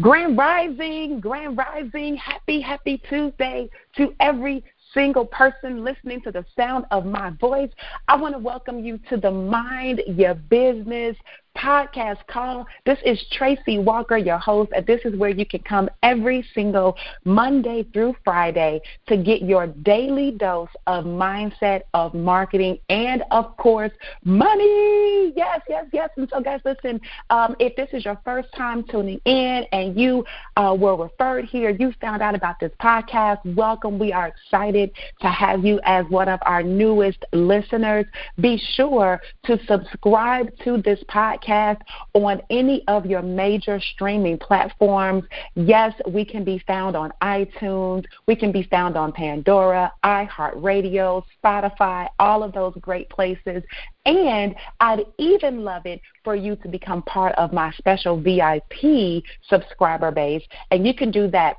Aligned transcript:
Grand 0.00 0.38
Rising, 0.38 1.20
Grand 1.20 1.58
Rising, 1.58 2.16
happy, 2.16 2.62
happy 2.62 3.02
Tuesday 3.10 3.68
to 3.96 4.14
every 4.20 4.64
single 4.94 5.26
person 5.26 5.84
listening 5.84 6.22
to 6.22 6.32
the 6.32 6.46
sound 6.56 6.86
of 6.90 7.04
my 7.04 7.30
voice. 7.38 7.70
I 8.08 8.16
want 8.16 8.34
to 8.34 8.38
welcome 8.38 8.82
you 8.82 8.98
to 9.10 9.18
the 9.18 9.30
Mind 9.30 10.00
Your 10.06 10.34
Business 10.34 11.14
podcast 11.56 12.26
call. 12.26 12.66
This 12.86 12.98
is 13.04 13.22
Tracey 13.32 13.78
Walker, 13.78 14.16
your 14.16 14.38
host, 14.38 14.72
and 14.74 14.86
this 14.86 15.00
is 15.04 15.16
where 15.16 15.30
you 15.30 15.46
can 15.46 15.60
come 15.60 15.88
every 16.02 16.44
single 16.54 16.96
Monday 17.24 17.86
through 17.92 18.16
Friday 18.24 18.80
to 19.06 19.16
get 19.16 19.42
your 19.42 19.66
daily 19.68 20.32
dose 20.32 20.68
of 20.86 21.04
mindset, 21.04 21.82
of 21.94 22.14
marketing, 22.14 22.78
and 22.88 23.22
of 23.30 23.56
course, 23.56 23.92
money. 24.24 25.32
Yes, 25.36 25.60
yes, 25.68 25.86
yes. 25.92 26.10
And 26.16 26.28
so, 26.30 26.40
guys, 26.40 26.60
listen, 26.64 27.00
um, 27.30 27.54
if 27.58 27.76
this 27.76 27.88
is 27.92 28.04
your 28.04 28.18
first 28.24 28.48
time 28.54 28.82
tuning 28.84 29.20
in 29.24 29.64
and 29.72 29.98
you 29.98 30.24
uh, 30.56 30.76
were 30.78 30.96
referred 30.96 31.44
here, 31.44 31.70
you 31.70 31.92
found 32.00 32.22
out 32.22 32.34
about 32.34 32.58
this 32.60 32.72
podcast, 32.80 33.38
welcome. 33.54 33.98
We 33.98 34.12
are 34.12 34.28
excited 34.28 34.90
to 35.20 35.28
have 35.28 35.64
you 35.64 35.80
as 35.84 36.06
one 36.08 36.28
of 36.28 36.40
our 36.44 36.62
newest 36.62 37.24
listeners. 37.32 38.06
Be 38.40 38.60
sure 38.74 39.20
to 39.44 39.58
subscribe 39.66 40.50
to 40.64 40.80
this 40.82 41.02
podcast 41.08 41.41
podcast 41.42 41.80
on 42.14 42.40
any 42.50 42.82
of 42.88 43.06
your 43.06 43.22
major 43.22 43.80
streaming 43.80 44.38
platforms. 44.38 45.24
Yes, 45.54 45.94
we 46.08 46.24
can 46.24 46.44
be 46.44 46.62
found 46.66 46.96
on 46.96 47.12
iTunes. 47.22 48.04
We 48.26 48.36
can 48.36 48.52
be 48.52 48.64
found 48.64 48.96
on 48.96 49.12
Pandora, 49.12 49.92
iHeartRadio, 50.04 51.22
Spotify, 51.42 52.08
all 52.18 52.42
of 52.42 52.52
those 52.52 52.74
great 52.80 53.08
places. 53.10 53.62
And 54.04 54.54
I'd 54.80 55.04
even 55.18 55.64
love 55.64 55.86
it 55.86 56.00
for 56.24 56.34
you 56.34 56.56
to 56.56 56.68
become 56.68 57.02
part 57.02 57.34
of 57.36 57.52
my 57.52 57.72
special 57.72 58.20
VIP 58.20 59.22
subscriber 59.48 60.10
base. 60.10 60.42
And 60.70 60.86
you 60.86 60.94
can 60.94 61.10
do 61.10 61.28
that 61.30 61.56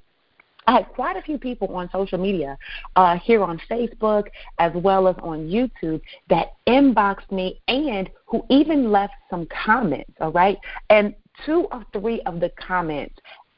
I 0.67 0.73
had 0.73 0.89
quite 0.89 1.17
a 1.17 1.23
few 1.23 1.39
people 1.39 1.69
on 1.77 1.89
social 1.92 2.19
media 2.19 2.59
uh, 2.97 3.19
here 3.19 3.42
on 3.42 3.61
Facebook 3.70 4.27
as 4.59 4.73
well 4.75 5.06
as 5.06 5.15
on 5.23 5.48
YouTube 5.48 6.01
that 6.29 6.55
inboxed 6.67 7.31
me 7.31 7.61
and 7.69 8.11
who 8.27 8.45
even 8.51 8.91
left 8.91 9.14
some 9.31 9.47
comments, 9.47 10.11
all 10.20 10.33
right? 10.33 10.59
And 10.91 11.14
two 11.45 11.69
or 11.70 11.84
three 11.92 12.20
of 12.23 12.41
the 12.41 12.51
comments 12.59 13.14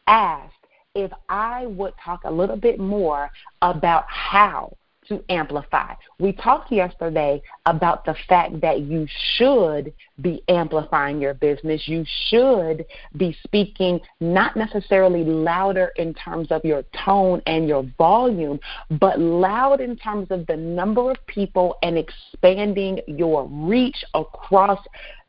asked 0.06 0.55
if 0.95 1.11
I 1.29 1.67
would 1.67 1.95
talk 2.05 2.21
a 2.25 2.31
little 2.31 2.56
bit 2.56 2.78
more 2.78 3.31
about 3.62 4.05
how 4.09 4.77
to 5.09 5.23
amplify. 5.29 5.95
We 6.19 6.33
talked 6.33 6.71
yesterday 6.71 7.43
about 7.67 8.05
the 8.05 8.15
fact 8.29 8.61
that 8.61 8.81
you 8.81 9.07
should 9.37 9.93
be 10.21 10.43
amplifying 10.49 11.21
your 11.21 11.35
business. 11.35 11.87
You 11.87 12.05
should 12.29 12.85
be 13.17 13.37
speaking 13.45 14.01
not 14.21 14.57
necessarily 14.57 15.25
louder 15.25 15.93
in 15.97 16.15
terms 16.15 16.49
of 16.51 16.65
your 16.65 16.85
tone 17.05 17.43
and 17.47 17.69
your 17.69 17.85
volume, 17.97 18.61
but 18.99 19.19
loud 19.21 19.81
in 19.81 19.97
terms 19.97 20.29
of 20.31 20.47
the 20.47 20.57
number 20.57 21.11
of 21.11 21.17
people 21.27 21.77
and 21.83 21.97
expanding 21.99 23.01
your 23.07 23.47
reach 23.47 24.05
across 24.15 24.81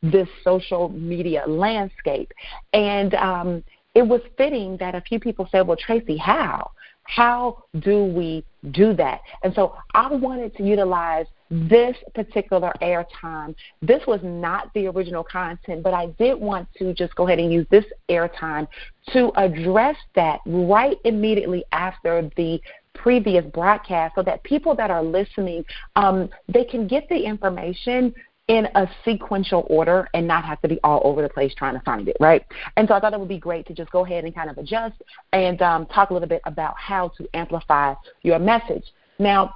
this 0.02 0.28
social 0.44 0.88
media 0.88 1.44
landscape. 1.46 2.32
And 2.72 3.14
um, 3.14 3.64
it 3.94 4.02
was 4.02 4.20
fitting 4.36 4.76
that 4.78 4.94
a 4.94 5.00
few 5.00 5.18
people 5.18 5.48
said, 5.50 5.66
Well, 5.66 5.76
Tracey, 5.76 6.16
how? 6.16 6.70
How 7.14 7.64
do 7.80 8.04
we 8.04 8.44
do 8.70 8.94
that? 8.94 9.20
And 9.42 9.52
so 9.54 9.76
I 9.94 10.14
wanted 10.14 10.56
to 10.56 10.62
utilize 10.62 11.26
this 11.50 11.96
particular 12.14 12.72
airtime. 12.80 13.56
This 13.82 14.02
was 14.06 14.20
not 14.22 14.72
the 14.74 14.86
original 14.86 15.24
content, 15.24 15.82
but 15.82 15.92
I 15.92 16.06
did 16.18 16.38
want 16.38 16.68
to 16.78 16.94
just 16.94 17.14
go 17.16 17.26
ahead 17.26 17.40
and 17.40 17.52
use 17.52 17.66
this 17.68 17.84
airtime 18.08 18.68
to 19.12 19.32
address 19.36 19.96
that 20.14 20.38
right 20.46 20.98
immediately 21.04 21.64
after 21.72 22.30
the 22.36 22.60
previous 22.94 23.44
broadcast 23.46 24.14
so 24.14 24.22
that 24.22 24.42
people 24.44 24.74
that 24.74 24.90
are 24.90 25.02
listening 25.02 25.64
um, 25.96 26.28
they 26.48 26.64
can 26.64 26.86
get 26.86 27.08
the 27.08 27.16
information 27.16 28.12
in 28.50 28.66
a 28.74 28.90
sequential 29.04 29.64
order 29.70 30.08
and 30.12 30.26
not 30.26 30.44
have 30.44 30.60
to 30.60 30.66
be 30.66 30.80
all 30.82 31.00
over 31.04 31.22
the 31.22 31.28
place 31.28 31.54
trying 31.54 31.74
to 31.74 31.80
find 31.84 32.08
it, 32.08 32.16
right? 32.18 32.44
And 32.76 32.88
so 32.88 32.94
I 32.94 33.00
thought 33.00 33.12
it 33.12 33.20
would 33.20 33.28
be 33.28 33.38
great 33.38 33.64
to 33.68 33.74
just 33.74 33.92
go 33.92 34.04
ahead 34.04 34.24
and 34.24 34.34
kind 34.34 34.50
of 34.50 34.58
adjust 34.58 35.00
and 35.32 35.62
um, 35.62 35.86
talk 35.86 36.10
a 36.10 36.12
little 36.12 36.28
bit 36.28 36.42
about 36.46 36.74
how 36.76 37.12
to 37.16 37.28
amplify 37.32 37.94
your 38.22 38.40
message. 38.40 38.82
Now, 39.20 39.54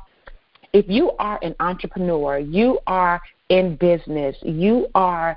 if 0.72 0.84
you 0.88 1.10
are 1.18 1.40
an 1.42 1.56
entrepreneur, 1.58 2.38
you 2.38 2.78
are 2.86 3.20
in 3.48 3.74
business, 3.74 4.36
you 4.42 4.86
are 4.94 5.36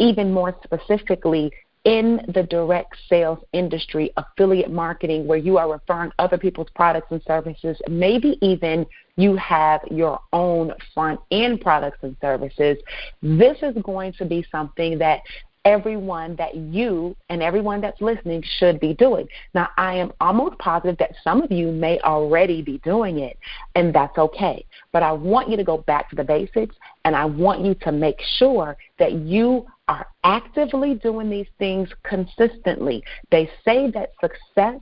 even 0.00 0.32
more 0.32 0.56
specifically 0.64 1.52
in 1.86 2.20
the 2.34 2.42
direct 2.42 2.96
sales 3.08 3.38
industry, 3.52 4.12
affiliate 4.16 4.72
marketing, 4.72 5.24
where 5.24 5.38
you 5.38 5.56
are 5.56 5.70
referring 5.70 6.10
other 6.18 6.36
people's 6.36 6.68
products 6.74 7.06
and 7.12 7.22
services, 7.22 7.80
maybe 7.88 8.36
even 8.42 8.84
you 9.14 9.36
have 9.36 9.80
your 9.88 10.18
own 10.32 10.72
front 10.92 11.20
end 11.30 11.60
products 11.60 11.98
and 12.02 12.16
services, 12.20 12.76
this 13.22 13.56
is 13.62 13.76
going 13.84 14.12
to 14.14 14.24
be 14.24 14.44
something 14.50 14.98
that 14.98 15.20
everyone 15.64 16.34
that 16.36 16.56
you 16.56 17.16
and 17.28 17.40
everyone 17.40 17.80
that's 17.80 18.00
listening 18.00 18.42
should 18.58 18.80
be 18.80 18.92
doing. 18.94 19.28
Now, 19.54 19.68
I 19.76 19.94
am 19.94 20.12
almost 20.20 20.58
positive 20.58 20.98
that 20.98 21.14
some 21.22 21.40
of 21.40 21.52
you 21.52 21.70
may 21.70 22.00
already 22.00 22.62
be 22.62 22.78
doing 22.78 23.20
it, 23.20 23.38
and 23.76 23.94
that's 23.94 24.18
okay. 24.18 24.64
But 24.92 25.04
I 25.04 25.12
want 25.12 25.50
you 25.50 25.56
to 25.56 25.64
go 25.64 25.78
back 25.78 26.10
to 26.10 26.16
the 26.16 26.24
basics, 26.24 26.74
and 27.04 27.14
I 27.14 27.26
want 27.26 27.64
you 27.64 27.74
to 27.82 27.92
make 27.92 28.20
sure 28.38 28.76
that 28.98 29.12
you 29.12 29.66
are 29.88 30.06
actively 30.24 30.94
doing 30.94 31.30
these 31.30 31.46
things 31.58 31.88
consistently. 32.02 33.02
They 33.30 33.48
say 33.64 33.90
that 33.92 34.10
success 34.20 34.80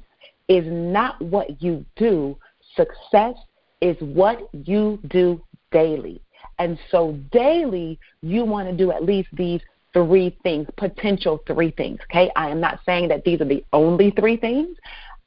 is 0.49 0.65
not 0.67 1.21
what 1.21 1.63
you 1.63 1.85
do, 1.97 2.37
success 2.75 3.35
is 3.81 3.97
what 4.01 4.49
you 4.53 4.99
do 5.09 5.43
daily. 5.71 6.21
And 6.59 6.79
so, 6.91 7.19
daily, 7.33 7.99
you 8.23 8.45
want 8.45 8.69
to 8.69 8.77
do 8.77 8.93
at 8.93 9.05
least 9.05 9.29
these 9.33 9.61
three 9.93 10.37
things, 10.43 10.67
potential 10.77 11.41
three 11.47 11.71
things. 11.73 12.01
Okay, 12.11 12.31
I 12.37 12.49
am 12.51 12.61
not 12.61 12.81
saying 12.87 13.09
that 13.09 13.25
these 13.25 13.41
are 13.41 13.47
the 13.47 13.65
only 13.73 14.11
three 14.13 14.37
things. 14.37 14.77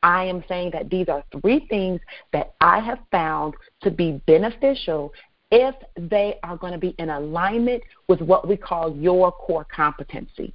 I 0.03 0.25
am 0.25 0.43
saying 0.47 0.71
that 0.71 0.89
these 0.89 1.09
are 1.09 1.23
three 1.41 1.65
things 1.69 1.99
that 2.31 2.53
I 2.61 2.79
have 2.79 2.99
found 3.11 3.55
to 3.81 3.91
be 3.91 4.21
beneficial 4.27 5.11
if 5.51 5.75
they 5.97 6.39
are 6.43 6.57
going 6.57 6.73
to 6.73 6.79
be 6.79 6.95
in 6.97 7.09
alignment 7.09 7.83
with 8.07 8.21
what 8.21 8.47
we 8.47 8.57
call 8.57 8.95
your 8.95 9.31
core 9.31 9.65
competency. 9.73 10.53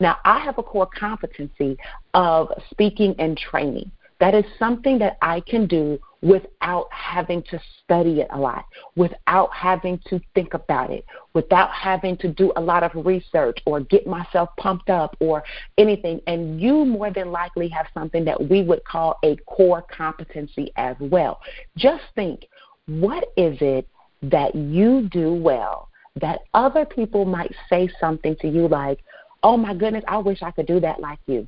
Now, 0.00 0.18
I 0.24 0.38
have 0.40 0.58
a 0.58 0.62
core 0.62 0.88
competency 0.98 1.76
of 2.14 2.48
speaking 2.70 3.14
and 3.18 3.36
training. 3.36 3.90
That 4.20 4.34
is 4.34 4.44
something 4.58 4.98
that 5.00 5.18
I 5.22 5.40
can 5.40 5.66
do 5.66 5.98
without 6.22 6.86
having 6.90 7.42
to 7.50 7.60
study 7.82 8.20
it 8.20 8.28
a 8.30 8.38
lot, 8.38 8.64
without 8.96 9.52
having 9.52 10.00
to 10.08 10.20
think 10.34 10.54
about 10.54 10.90
it, 10.90 11.04
without 11.34 11.70
having 11.70 12.16
to 12.18 12.28
do 12.28 12.52
a 12.56 12.60
lot 12.60 12.82
of 12.82 13.04
research 13.04 13.58
or 13.66 13.80
get 13.80 14.06
myself 14.06 14.48
pumped 14.56 14.88
up 14.88 15.16
or 15.20 15.42
anything. 15.76 16.20
And 16.26 16.60
you 16.60 16.84
more 16.84 17.10
than 17.10 17.30
likely 17.30 17.68
have 17.68 17.86
something 17.92 18.24
that 18.24 18.48
we 18.48 18.62
would 18.62 18.84
call 18.84 19.18
a 19.24 19.36
core 19.46 19.84
competency 19.94 20.72
as 20.76 20.96
well. 21.00 21.40
Just 21.76 22.04
think 22.14 22.46
what 22.86 23.24
is 23.36 23.58
it 23.60 23.86
that 24.30 24.54
you 24.54 25.08
do 25.10 25.34
well 25.34 25.88
that 26.20 26.40
other 26.54 26.84
people 26.84 27.24
might 27.24 27.52
say 27.68 27.88
something 28.00 28.36
to 28.40 28.48
you 28.48 28.68
like, 28.68 29.00
oh 29.42 29.56
my 29.56 29.74
goodness, 29.74 30.04
I 30.06 30.18
wish 30.18 30.42
I 30.42 30.50
could 30.50 30.66
do 30.66 30.80
that 30.80 31.00
like 31.00 31.18
you. 31.26 31.46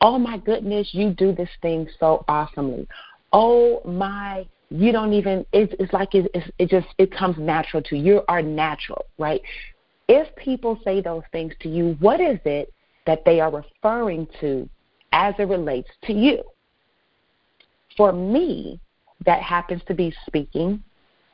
Oh 0.00 0.18
my 0.18 0.38
goodness, 0.38 0.88
you 0.92 1.10
do 1.10 1.32
this 1.32 1.50
thing 1.62 1.88
so 2.00 2.24
awesomely. 2.28 2.88
Oh 3.32 3.82
my, 3.84 4.46
you 4.70 4.90
don't 4.92 5.12
even, 5.12 5.44
it's, 5.52 5.74
it's 5.78 5.92
like 5.92 6.14
it, 6.14 6.30
it's, 6.34 6.50
it 6.58 6.68
just, 6.68 6.86
it 6.98 7.14
comes 7.14 7.36
natural 7.38 7.82
to 7.82 7.96
you. 7.96 8.14
You 8.14 8.22
are 8.28 8.42
natural, 8.42 9.04
right? 9.18 9.40
if 10.08 10.34
people 10.36 10.78
say 10.84 11.00
those 11.00 11.22
things 11.32 11.52
to 11.60 11.68
you, 11.68 11.96
what 12.00 12.20
is 12.20 12.38
it 12.44 12.72
that 13.06 13.24
they 13.24 13.40
are 13.40 13.50
referring 13.50 14.28
to 14.40 14.68
as 15.12 15.34
it 15.38 15.48
relates 15.48 15.88
to 16.04 16.12
you? 16.12 16.42
For 17.96 18.12
me, 18.12 18.80
that 19.24 19.42
happens 19.42 19.82
to 19.86 19.94
be 19.94 20.14
speaking 20.26 20.82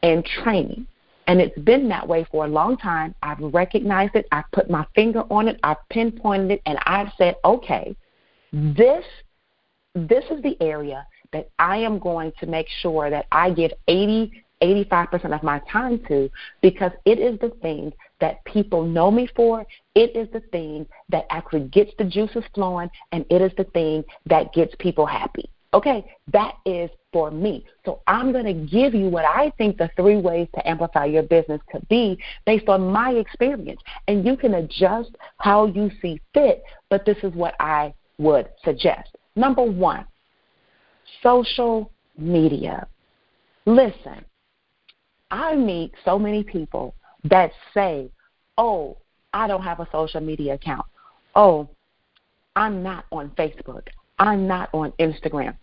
and 0.03 0.25
training. 0.25 0.87
And 1.27 1.41
it's 1.41 1.59
been 1.61 1.89
that 1.91 2.07
way 2.07 2.27
for 2.31 2.45
a 2.45 2.49
long 2.49 2.77
time. 2.77 3.15
I've 3.23 3.39
recognized 3.41 4.17
it. 4.17 4.27
I've 4.33 4.51
put 4.53 4.69
my 4.69 4.85
finger 4.95 5.23
on 5.31 5.49
it. 5.49 5.61
I've 5.63 5.89
pinpointed 5.89 6.51
it. 6.53 6.63
And 6.67 6.79
I've 6.87 7.13
said, 7.17 7.37
okay, 7.45 7.95
this, 8.53 9.05
this 9.95 10.25
is 10.31 10.43
the 10.43 10.57
area 10.61 11.07
that 11.33 11.49
I 11.59 11.77
am 11.77 11.99
going 11.99 12.33
to 12.41 12.47
make 12.47 12.67
sure 12.81 13.11
that 13.11 13.27
I 13.31 13.51
give 13.51 13.71
80, 13.87 14.43
85% 14.63 15.35
of 15.35 15.43
my 15.43 15.61
time 15.71 16.01
to 16.09 16.29
because 16.61 16.93
it 17.05 17.19
is 17.19 17.39
the 17.39 17.51
thing 17.63 17.93
that 18.21 18.45
people 18.45 18.83
know 18.83 19.11
me 19.11 19.29
for. 19.37 19.65
It 19.95 20.17
is 20.17 20.29
the 20.33 20.41
thing 20.53 20.87
that 21.09 21.27
actually 21.31 21.69
gets 21.69 21.93
the 21.99 22.05
juices 22.05 22.45
flowing, 22.55 22.91
and 23.13 23.25
it 23.31 23.41
is 23.41 23.53
the 23.57 23.65
thing 23.65 24.05
that 24.27 24.53
gets 24.53 24.75
people 24.79 25.07
happy. 25.07 25.49
Okay, 25.73 26.05
that 26.33 26.57
is 26.67 26.91
for 27.13 27.31
me. 27.31 27.65
So 27.85 28.01
I'm 28.09 28.33
going 28.33 28.45
to 28.45 28.53
give 28.53 28.95
you 28.95 29.09
what 29.09 29.25
I 29.25 29.53
think 29.57 29.79
the 29.79 29.89
three 29.97 30.17
ways 30.17 30.49
to 30.55 30.69
amplify 30.69 31.05
your 31.05 31.23
business 31.23 31.61
could 31.71 31.87
be 31.89 32.19
based 32.45 32.69
on 32.69 32.91
my 32.91 33.11
experience. 33.13 33.81
And 34.09 34.27
you 34.27 34.37
can 34.37 34.55
adjust 34.55 35.11
how 35.39 35.67
you 35.67 35.91
see 36.03 36.21
fit, 36.35 36.65
but 36.89 37.05
this 37.05 37.19
is 37.23 37.33
what 37.35 37.55
I 37.61 37.95
would 38.19 38.49
suggest. 38.65 39.11
Number 39.37 39.63
one, 39.63 40.07
social 41.23 41.93
media. 42.19 42.87
Listen, 43.65 44.25
I 45.31 45.55
meet 45.55 45.93
so 46.05 46.19
many 46.19 46.43
people 46.43 46.95
that 47.25 47.53
say, 47.73 48.11
oh, 48.59 48.97
I 49.33 49.47
don't 49.47 49.63
have 49.63 49.79
a 49.79 49.89
social 49.93 50.21
media 50.21 50.55
account. 50.55 50.87
Oh, 51.37 51.69
I'm 52.57 52.83
not 52.83 53.05
on 53.13 53.31
Facebook. 53.31 53.87
I'm 54.21 54.47
not 54.47 54.69
on 54.73 54.93
Instagram. 55.01 55.57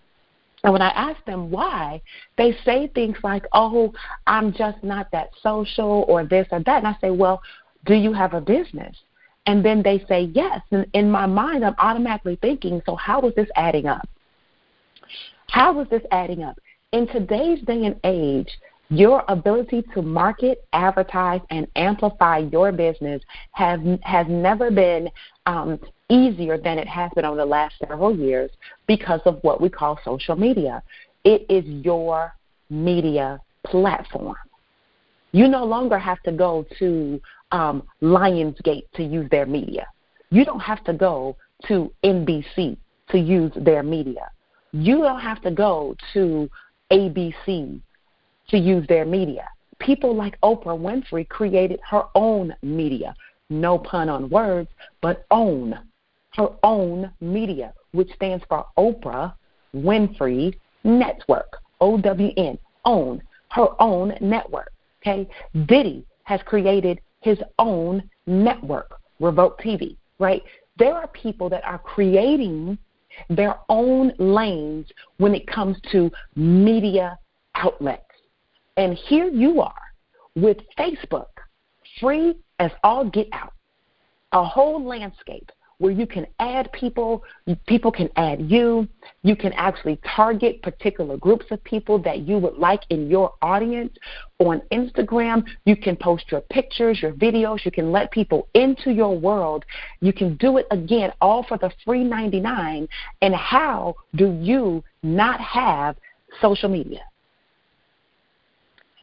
And 0.64 0.74
when 0.74 0.82
I 0.82 0.90
ask 0.90 1.24
them 1.26 1.52
why, 1.52 2.02
they 2.38 2.58
say 2.66 2.88
things 2.94 3.16
like, 3.24 3.46
oh, 3.54 3.94
I'm 4.26 4.52
just 4.52 4.84
not 4.84 5.10
that 5.12 5.30
social 5.42 6.04
or 6.10 6.26
this 6.26 6.48
or 6.52 6.62
that. 6.62 6.78
And 6.80 6.88
I 6.88 6.98
say, 7.00 7.12
well, 7.12 7.42
do 7.86 7.94
you 7.94 8.12
have 8.12 8.34
a 8.34 8.42
business? 8.42 8.98
And 9.46 9.64
then 9.64 9.82
they 9.82 10.04
say 10.10 10.32
yes. 10.34 10.60
And 10.72 10.86
in 10.94 11.10
my 11.10 11.26
mind, 11.26 11.64
I'm 11.64 11.76
automatically 11.78 12.38
thinking, 12.42 12.82
so 12.86 12.96
how 12.96 13.22
is 13.22 13.36
this 13.36 13.48
adding 13.56 13.86
up? 13.86 14.10
How 15.50 15.80
is 15.80 15.88
this 15.90 16.02
adding 16.12 16.44
up? 16.44 16.58
In 16.92 17.08
today's 17.08 17.62
day 17.62 17.86
and 17.86 18.00
age, 18.04 18.50
your 18.90 19.24
ability 19.28 19.84
to 19.94 20.02
market, 20.02 20.66
advertise, 20.74 21.42
and 21.50 21.68
amplify 21.76 22.40
your 22.52 22.72
business 22.72 23.22
has 23.52 23.80
has 24.02 24.26
never 24.30 24.72
been 24.72 25.10
um, 25.48 25.80
easier 26.10 26.58
than 26.58 26.78
it 26.78 26.88
has 26.88 27.10
been 27.16 27.26
over 27.26 27.38
the 27.38 27.46
last 27.46 27.76
several 27.80 28.16
years 28.16 28.52
because 28.86 29.22
of 29.26 29.40
what 29.42 29.60
we 29.60 29.70
call 29.70 30.00
social 30.06 30.36
media. 30.36 30.84
It 31.24 31.46
is 31.50 31.66
your 31.84 32.34
media 32.70 33.40
platform. 33.66 34.36
You 35.32 35.48
no 35.48 35.66
longer 35.66 35.98
have 35.98 36.22
to 36.24 36.32
go 36.32 36.66
to 36.80 37.20
um, 37.52 37.84
Lionsgate 38.02 38.84
to 38.96 39.04
use 39.04 39.30
their 39.32 39.46
media. 39.46 39.88
You 40.30 40.46
don't 40.46 40.60
have 40.60 40.84
to 40.84 40.94
go 40.94 41.38
to 41.68 41.92
NBC 42.04 42.78
to 43.10 43.18
use 43.18 43.52
their 43.56 43.84
media. 43.84 44.30
You 44.74 44.98
don't 44.98 45.22
have 45.22 45.42
to 45.44 45.52
go 45.52 45.96
to 46.14 46.50
ABC 46.92 47.82
to 48.50 48.58
use 48.58 48.86
their 48.88 49.06
media. 49.06 49.48
People 49.80 50.16
like 50.16 50.40
Oprah 50.42 50.78
Winfrey 50.78 51.28
created 51.28 51.80
her 51.90 52.04
own 52.16 52.54
media. 52.62 53.16
No 53.50 53.78
pun 53.78 54.10
on 54.10 54.30
words, 54.30 54.70
but 55.02 55.26
own 55.32 55.80
her 56.38 56.50
own 56.64 57.12
media, 57.20 57.74
which 57.92 58.14
stands 58.14 58.44
for 58.48 58.66
Oprah 58.78 59.34
Winfrey 59.76 60.54
Network, 60.84 61.58
O 61.82 61.98
W 61.98 62.32
N, 62.38 62.58
own, 62.86 63.22
her 63.50 63.68
own 63.82 64.14
network. 64.22 64.72
Okay? 65.02 65.28
Diddy 65.66 66.06
has 66.24 66.40
created 66.46 67.00
his 67.22 67.40
own 67.60 68.08
network, 68.28 69.00
Revolt 69.20 69.60
TV, 69.60 69.98
right? 70.20 70.44
There 70.78 70.94
are 70.94 71.08
people 71.08 71.50
that 71.50 71.64
are 71.66 71.80
creating 71.80 72.78
their 73.30 73.56
own 73.70 74.14
lanes 74.20 74.86
when 75.18 75.34
it 75.34 75.48
comes 75.48 75.78
to 75.92 76.12
media 76.36 77.18
outlets. 77.56 78.04
And 78.78 78.94
here 78.94 79.28
you 79.28 79.60
are 79.62 79.74
with 80.36 80.58
Facebook, 80.78 81.26
free 82.00 82.36
as 82.60 82.72
all 82.84 83.10
get 83.10 83.28
out, 83.32 83.54
a 84.32 84.44
whole 84.44 84.84
landscape 84.84 85.52
where 85.80 85.92
you 85.92 86.08
can 86.08 86.26
add 86.40 86.72
people, 86.72 87.24
people 87.68 87.92
can 87.92 88.10
add 88.16 88.50
you, 88.50 88.88
you 89.22 89.36
can 89.36 89.54
actually 89.54 90.00
target 90.16 90.62
particular 90.64 91.18
groups 91.18 91.46
of 91.52 91.64
people 91.64 92.00
that 92.00 92.22
you 92.22 92.40
would 92.40 92.56
like 92.56 92.82
in 92.90 93.10
your 93.10 93.34
audience. 93.44 93.96
On 94.40 94.60
Instagram, 94.72 95.44
you 95.66 95.76
can 95.76 95.96
post 95.96 96.26
your 96.32 96.42
pictures, 96.42 97.00
your 97.02 97.12
videos, 97.14 97.64
you 97.64 97.72
can 97.72 97.92
let 97.92 98.10
people 98.12 98.48
into 98.56 98.92
your 98.92 99.18
world. 99.18 99.66
You 100.02 100.14
can 100.14 100.36
do 100.38 100.58
it 100.58 100.66
again 100.72 101.12
all 101.22 101.44
for 101.44 101.60
the 101.60 101.72
free 101.86 102.04
99. 102.04 102.88
And 103.22 103.36
how 103.36 103.96
do 104.16 104.32
you 104.42 104.84
not 105.04 105.40
have 105.40 105.96
social 106.42 106.70
media? 106.70 107.02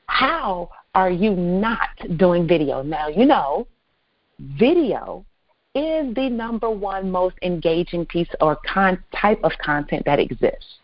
How 0.06 0.70
are 0.94 1.10
you 1.10 1.34
not 1.34 1.90
doing 2.16 2.46
video? 2.46 2.82
Now, 2.82 3.08
you 3.08 3.26
know, 3.26 3.66
video 4.38 5.24
is 5.74 6.14
the 6.14 6.28
number 6.30 6.70
one 6.70 7.10
most 7.10 7.36
engaging 7.42 8.06
piece 8.06 8.28
or 8.40 8.56
con- 8.66 9.02
type 9.14 9.40
of 9.42 9.52
content 9.64 10.04
that 10.06 10.20
exists. 10.20 10.78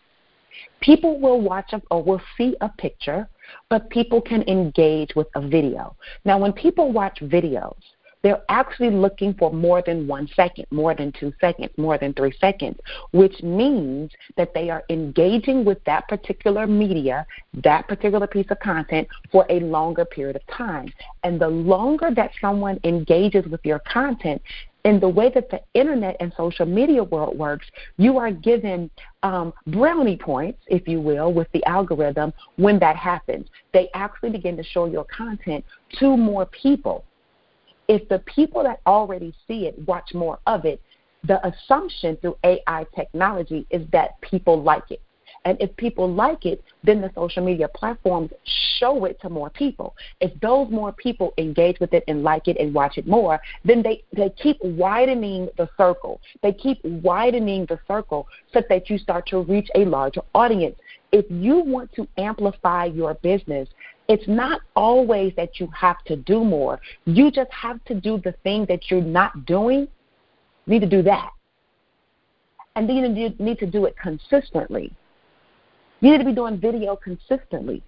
People 0.80 1.20
will 1.20 1.40
watch 1.40 1.72
a, 1.72 1.82
or 1.90 2.02
will 2.02 2.20
see 2.36 2.56
a 2.60 2.68
picture, 2.68 3.28
but 3.68 3.88
people 3.90 4.20
can 4.20 4.42
engage 4.48 5.14
with 5.14 5.28
a 5.36 5.46
video. 5.46 5.94
Now, 6.24 6.38
when 6.38 6.52
people 6.52 6.90
watch 6.90 7.20
videos, 7.20 7.76
they're 8.22 8.42
actually 8.48 8.90
looking 8.90 9.34
for 9.34 9.52
more 9.52 9.82
than 9.84 10.06
one 10.06 10.28
second, 10.34 10.66
more 10.70 10.94
than 10.94 11.12
two 11.12 11.32
seconds, 11.40 11.70
more 11.76 11.98
than 11.98 12.12
three 12.12 12.32
seconds, 12.40 12.78
which 13.12 13.42
means 13.42 14.10
that 14.36 14.52
they 14.54 14.70
are 14.70 14.84
engaging 14.90 15.64
with 15.64 15.82
that 15.84 16.06
particular 16.08 16.66
media, 16.66 17.26
that 17.54 17.88
particular 17.88 18.26
piece 18.26 18.46
of 18.50 18.58
content 18.60 19.08
for 19.32 19.46
a 19.48 19.60
longer 19.60 20.04
period 20.04 20.36
of 20.36 20.46
time. 20.46 20.92
And 21.24 21.40
the 21.40 21.48
longer 21.48 22.10
that 22.14 22.32
someone 22.40 22.78
engages 22.84 23.46
with 23.46 23.60
your 23.64 23.80
content, 23.80 24.42
in 24.84 24.98
the 24.98 25.08
way 25.08 25.30
that 25.34 25.50
the 25.50 25.60
internet 25.74 26.16
and 26.20 26.32
social 26.36 26.64
media 26.64 27.04
world 27.04 27.36
works, 27.36 27.66
you 27.98 28.16
are 28.18 28.30
given 28.30 28.90
um, 29.22 29.52
brownie 29.66 30.16
points, 30.16 30.58
if 30.68 30.88
you 30.88 31.00
will, 31.00 31.32
with 31.34 31.48
the 31.52 31.62
algorithm 31.64 32.32
when 32.56 32.78
that 32.78 32.96
happens. 32.96 33.46
They 33.72 33.90
actually 33.94 34.30
begin 34.30 34.56
to 34.56 34.62
show 34.62 34.86
your 34.86 35.04
content 35.04 35.64
to 35.98 36.16
more 36.16 36.46
people 36.46 37.04
if 37.90 38.08
the 38.08 38.20
people 38.20 38.62
that 38.62 38.80
already 38.86 39.34
see 39.48 39.66
it 39.66 39.76
watch 39.88 40.14
more 40.14 40.38
of 40.46 40.64
it, 40.64 40.80
the 41.24 41.44
assumption 41.44 42.16
through 42.18 42.36
AI 42.44 42.86
technology 42.94 43.66
is 43.70 43.82
that 43.90 44.20
people 44.20 44.62
like 44.62 44.92
it. 44.92 45.02
And 45.44 45.60
if 45.60 45.74
people 45.76 46.08
like 46.08 46.46
it, 46.46 46.62
then 46.84 47.00
the 47.00 47.10
social 47.16 47.44
media 47.44 47.66
platforms 47.66 48.30
show 48.78 49.06
it 49.06 49.20
to 49.22 49.28
more 49.28 49.50
people. 49.50 49.96
If 50.20 50.38
those 50.40 50.70
more 50.70 50.92
people 50.92 51.34
engage 51.36 51.80
with 51.80 51.92
it 51.92 52.04
and 52.06 52.22
like 52.22 52.46
it 52.46 52.58
and 52.58 52.72
watch 52.72 52.96
it 52.96 53.08
more, 53.08 53.40
then 53.64 53.82
they, 53.82 54.04
they 54.12 54.30
keep 54.40 54.58
widening 54.62 55.48
the 55.56 55.68
circle. 55.76 56.20
They 56.44 56.52
keep 56.52 56.84
widening 56.84 57.66
the 57.66 57.80
circle 57.88 58.28
so 58.52 58.62
that 58.68 58.88
you 58.88 58.98
start 58.98 59.26
to 59.28 59.40
reach 59.40 59.68
a 59.74 59.84
larger 59.84 60.20
audience. 60.32 60.76
If 61.10 61.24
you 61.28 61.58
want 61.58 61.92
to 61.94 62.06
amplify 62.18 62.84
your 62.84 63.14
business, 63.14 63.68
it's 64.10 64.26
not 64.26 64.60
always 64.74 65.32
that 65.36 65.60
you 65.60 65.68
have 65.68 66.02
to 66.02 66.16
do 66.16 66.42
more. 66.42 66.80
You 67.04 67.30
just 67.30 67.52
have 67.52 67.82
to 67.84 67.94
do 67.94 68.18
the 68.18 68.32
thing 68.42 68.66
that 68.68 68.90
you're 68.90 69.00
not 69.00 69.46
doing. 69.46 69.86
You 70.66 70.66
need 70.66 70.80
to 70.80 70.88
do 70.88 71.00
that. 71.02 71.30
And 72.74 72.88
then 72.88 72.96
you 73.14 73.32
need 73.38 73.58
to 73.60 73.66
do 73.66 73.84
it 73.84 73.94
consistently. 73.96 74.92
You 76.00 76.10
need 76.10 76.18
to 76.18 76.24
be 76.24 76.32
doing 76.32 76.58
video 76.58 76.96
consistently. 76.96 77.84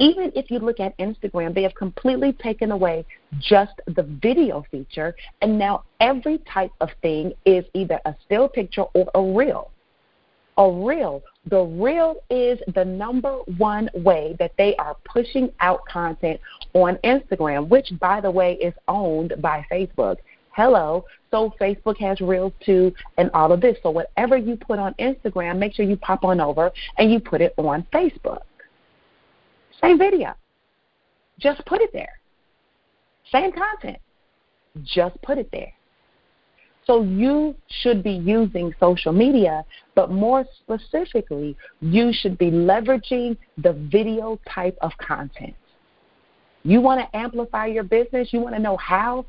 Even 0.00 0.32
if 0.34 0.50
you 0.50 0.58
look 0.58 0.80
at 0.80 0.98
Instagram, 0.98 1.54
they 1.54 1.62
have 1.62 1.74
completely 1.76 2.32
taken 2.32 2.72
away 2.72 3.06
just 3.38 3.80
the 3.86 4.02
video 4.20 4.64
feature, 4.72 5.14
and 5.40 5.56
now 5.56 5.84
every 6.00 6.38
type 6.52 6.72
of 6.80 6.88
thing 7.00 7.32
is 7.44 7.64
either 7.74 8.00
a 8.06 8.14
still 8.24 8.48
picture 8.48 8.86
or 8.94 9.08
a 9.14 9.22
reel 9.22 9.70
a 10.58 10.70
reel. 10.70 11.22
The 11.50 11.62
reel 11.62 12.16
is 12.30 12.58
the 12.74 12.84
number 12.84 13.38
one 13.56 13.88
way 13.94 14.36
that 14.38 14.52
they 14.58 14.76
are 14.76 14.96
pushing 15.04 15.50
out 15.60 15.84
content 15.86 16.40
on 16.74 16.96
Instagram, 17.04 17.68
which, 17.68 17.90
by 18.00 18.20
the 18.20 18.30
way, 18.30 18.54
is 18.54 18.74
owned 18.86 19.34
by 19.40 19.64
Facebook. 19.70 20.16
Hello. 20.50 21.04
So 21.30 21.54
Facebook 21.60 21.96
has 21.98 22.20
reels 22.20 22.52
too 22.64 22.92
and 23.16 23.30
all 23.32 23.52
of 23.52 23.60
this. 23.60 23.76
So 23.82 23.90
whatever 23.90 24.36
you 24.36 24.56
put 24.56 24.78
on 24.78 24.94
Instagram, 24.94 25.58
make 25.58 25.74
sure 25.74 25.84
you 25.84 25.96
pop 25.96 26.24
on 26.24 26.40
over 26.40 26.70
and 26.98 27.12
you 27.12 27.20
put 27.20 27.40
it 27.40 27.54
on 27.56 27.86
Facebook. 27.92 28.40
Same 29.80 29.98
video. 29.98 30.34
Just 31.38 31.64
put 31.66 31.80
it 31.80 31.90
there. 31.92 32.18
Same 33.30 33.52
content. 33.52 33.98
just 34.82 35.20
put 35.22 35.38
it 35.38 35.48
there. 35.52 35.72
So 36.88 37.02
you 37.02 37.54
should 37.82 38.02
be 38.02 38.12
using 38.12 38.74
social 38.80 39.12
media, 39.12 39.62
but 39.94 40.10
more 40.10 40.46
specifically, 40.60 41.54
you 41.80 42.12
should 42.14 42.38
be 42.38 42.50
leveraging 42.50 43.36
the 43.58 43.74
video 43.92 44.40
type 44.48 44.78
of 44.80 44.92
content. 44.96 45.54
You 46.62 46.80
want 46.80 47.00
to 47.00 47.16
amplify 47.16 47.66
your 47.66 47.84
business, 47.84 48.28
you 48.32 48.40
want 48.40 48.54
to 48.54 48.60
know 48.60 48.78
how, 48.78 49.26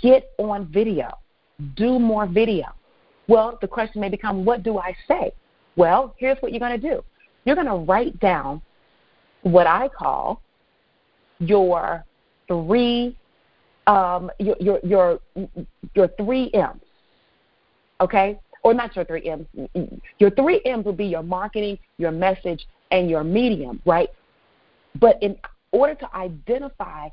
get 0.00 0.30
on 0.38 0.66
video. 0.72 1.18
Do 1.76 1.98
more 1.98 2.26
video. 2.26 2.66
Well, 3.28 3.58
the 3.60 3.68
question 3.68 4.00
may 4.00 4.08
become, 4.08 4.46
what 4.46 4.62
do 4.62 4.78
I 4.78 4.96
say? 5.06 5.32
Well, 5.76 6.14
here's 6.16 6.38
what 6.40 6.52
you're 6.52 6.60
going 6.60 6.80
to 6.80 6.88
do. 6.90 7.04
You're 7.44 7.56
going 7.56 7.66
to 7.66 7.74
write 7.74 8.18
down 8.20 8.62
what 9.42 9.66
I 9.66 9.88
call 9.88 10.40
your 11.40 12.04
three 12.48 13.16
um, 13.86 14.30
your, 14.38 14.56
your 14.60 14.78
your 14.84 15.20
your 15.94 16.08
three 16.16 16.50
M's 16.54 16.80
okay? 18.00 18.38
Or 18.64 18.74
not 18.74 18.94
your 18.94 19.04
three 19.04 19.28
M's. 19.28 19.46
Mm, 19.56 19.68
mm. 19.74 20.00
Your 20.18 20.30
three 20.30 20.60
M's 20.64 20.84
will 20.84 20.92
be 20.92 21.06
your 21.06 21.22
marketing, 21.22 21.78
your 21.98 22.12
message, 22.12 22.66
and 22.90 23.10
your 23.10 23.24
medium, 23.24 23.80
right? 23.84 24.08
But 25.00 25.20
in 25.22 25.36
order 25.72 25.94
to 25.94 26.14
identify 26.14 27.08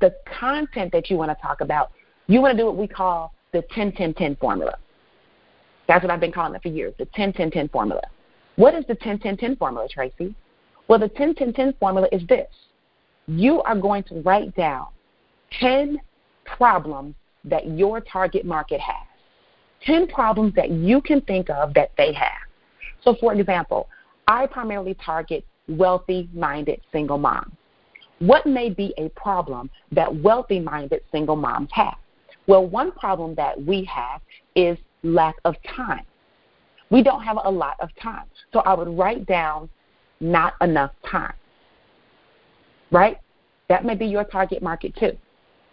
the 0.00 0.14
content 0.38 0.92
that 0.92 1.10
you 1.10 1.16
want 1.16 1.30
to 1.30 1.36
talk 1.40 1.60
about, 1.60 1.92
you 2.26 2.40
want 2.40 2.56
to 2.56 2.62
do 2.62 2.66
what 2.66 2.76
we 2.76 2.86
call 2.86 3.32
the 3.52 3.62
10 3.70 3.92
10 3.92 4.14
10 4.14 4.36
formula. 4.36 4.76
That's 5.86 6.02
what 6.02 6.10
I've 6.10 6.20
been 6.20 6.32
calling 6.32 6.54
it 6.54 6.62
for 6.62 6.68
years, 6.68 6.94
the 6.98 7.06
10 7.14 7.32
10 7.32 7.50
10 7.50 7.68
formula. 7.68 8.02
What 8.56 8.74
is 8.74 8.84
the 8.86 8.94
10 8.96 9.20
10 9.20 9.36
10 9.36 9.56
formula, 9.56 9.88
Tracey? 9.88 10.34
Well, 10.88 10.98
the 10.98 11.08
10 11.08 11.34
10 11.34 11.52
10 11.52 11.74
formula 11.80 12.08
is 12.12 12.26
this 12.28 12.48
you 13.28 13.62
are 13.62 13.76
going 13.76 14.02
to 14.04 14.20
write 14.22 14.54
down 14.56 14.86
10 15.60 16.00
problems 16.44 17.14
that 17.44 17.68
your 17.76 18.00
target 18.00 18.44
market 18.44 18.80
has. 18.80 19.07
10 19.88 20.06
problems 20.08 20.54
that 20.54 20.70
you 20.70 21.00
can 21.00 21.20
think 21.22 21.48
of 21.48 21.72
that 21.74 21.90
they 21.96 22.12
have. 22.12 22.42
So, 23.02 23.16
for 23.18 23.32
example, 23.32 23.88
I 24.26 24.46
primarily 24.46 24.94
target 24.94 25.44
wealthy 25.66 26.28
minded 26.34 26.80
single 26.92 27.18
moms. 27.18 27.52
What 28.18 28.46
may 28.46 28.68
be 28.68 28.92
a 28.98 29.08
problem 29.10 29.70
that 29.92 30.14
wealthy 30.22 30.60
minded 30.60 31.00
single 31.10 31.36
moms 31.36 31.70
have? 31.72 31.96
Well, 32.46 32.66
one 32.66 32.92
problem 32.92 33.34
that 33.36 33.62
we 33.62 33.84
have 33.84 34.20
is 34.54 34.76
lack 35.02 35.36
of 35.44 35.54
time. 35.74 36.04
We 36.90 37.02
don't 37.02 37.22
have 37.22 37.38
a 37.42 37.50
lot 37.50 37.76
of 37.80 37.88
time. 38.00 38.24
So 38.52 38.60
I 38.60 38.74
would 38.74 38.88
write 38.88 39.24
down 39.26 39.70
not 40.20 40.54
enough 40.60 40.90
time. 41.08 41.34
Right? 42.90 43.18
That 43.68 43.84
may 43.84 43.94
be 43.94 44.06
your 44.06 44.24
target 44.24 44.62
market 44.62 44.94
too. 44.96 45.16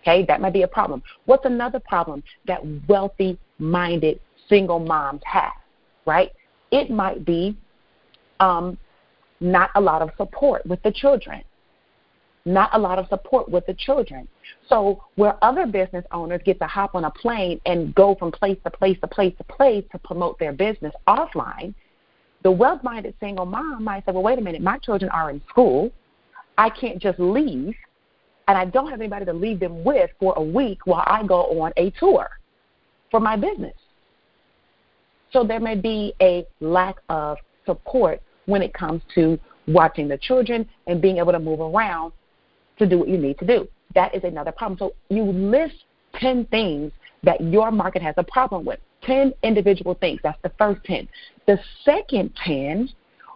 Okay, 0.01 0.23
that 0.27 0.39
might 0.39 0.53
be 0.53 0.61
a 0.61 0.67
problem. 0.67 1.01
What's 1.25 1.45
another 1.45 1.79
problem 1.79 2.21
that 2.45 2.61
wealthy 2.87 3.39
minded 3.59 4.19
single 4.49 4.79
moms 4.79 5.21
have, 5.25 5.53
right? 6.05 6.31
It 6.71 6.89
might 6.89 7.25
be 7.25 7.57
um, 8.39 8.77
not 9.39 9.69
a 9.75 9.81
lot 9.81 10.01
of 10.01 10.11
support 10.17 10.65
with 10.65 10.81
the 10.83 10.91
children. 10.91 11.43
Not 12.47 12.69
a 12.73 12.77
lot 12.77 12.99
of 12.99 13.07
support 13.07 13.49
with 13.49 13.65
the 13.65 13.73
children. 13.73 14.27
So, 14.69 15.03
where 15.15 15.43
other 15.43 15.65
business 15.65 16.05
owners 16.11 16.41
get 16.45 16.59
to 16.59 16.67
hop 16.67 16.93
on 16.93 17.05
a 17.05 17.09
plane 17.09 17.59
and 17.65 17.93
go 17.95 18.13
from 18.13 18.31
place 18.31 18.57
to 18.63 18.69
place 18.69 18.97
to 19.01 19.07
place 19.07 19.33
to 19.37 19.43
place 19.45 19.83
to 19.91 19.97
promote 19.99 20.37
their 20.37 20.53
business 20.53 20.93
offline, 21.07 21.73
the 22.43 22.51
wealth 22.51 22.83
minded 22.83 23.15
single 23.19 23.45
mom 23.45 23.83
might 23.83 24.05
say, 24.05 24.11
Well, 24.11 24.21
wait 24.21 24.37
a 24.37 24.41
minute, 24.41 24.61
my 24.61 24.77
children 24.77 25.09
are 25.09 25.31
in 25.31 25.41
school. 25.49 25.91
I 26.57 26.69
can't 26.69 26.99
just 26.99 27.19
leave 27.19 27.75
and 28.47 28.57
I 28.57 28.65
don't 28.65 28.89
have 28.89 29.01
anybody 29.01 29.25
to 29.25 29.33
leave 29.33 29.59
them 29.59 29.83
with 29.83 30.09
for 30.19 30.33
a 30.37 30.41
week 30.41 30.85
while 30.85 31.03
I 31.05 31.25
go 31.25 31.61
on 31.61 31.73
a 31.77 31.89
tour 31.91 32.29
for 33.15 33.21
my 33.21 33.37
business. 33.37 33.77
So 35.31 35.45
there 35.45 35.61
may 35.61 35.75
be 35.75 36.13
a 36.21 36.45
lack 36.59 36.97
of 37.07 37.37
support 37.65 38.21
when 38.45 38.61
it 38.61 38.73
comes 38.73 39.01
to 39.15 39.39
watching 39.67 40.09
the 40.09 40.17
children 40.17 40.67
and 40.87 41.01
being 41.01 41.19
able 41.19 41.31
to 41.31 41.39
move 41.39 41.61
around 41.61 42.11
to 42.77 42.85
do 42.85 42.99
what 42.99 43.07
you 43.07 43.17
need 43.17 43.39
to 43.39 43.47
do. 43.47 43.69
That 43.93 44.13
is 44.13 44.25
another 44.25 44.51
problem. 44.51 44.77
So 44.77 44.95
you 45.07 45.23
list 45.23 45.85
10 46.15 46.43
things 46.47 46.91
that 47.23 47.39
your 47.39 47.71
market 47.71 48.01
has 48.01 48.15
a 48.17 48.23
problem 48.23 48.65
with. 48.65 48.79
10 49.03 49.31
individual 49.43 49.93
things. 49.93 50.19
That's 50.21 50.41
the 50.41 50.51
first 50.57 50.83
10. 50.83 51.07
The 51.47 51.57
second 51.85 52.33
10 52.45 52.89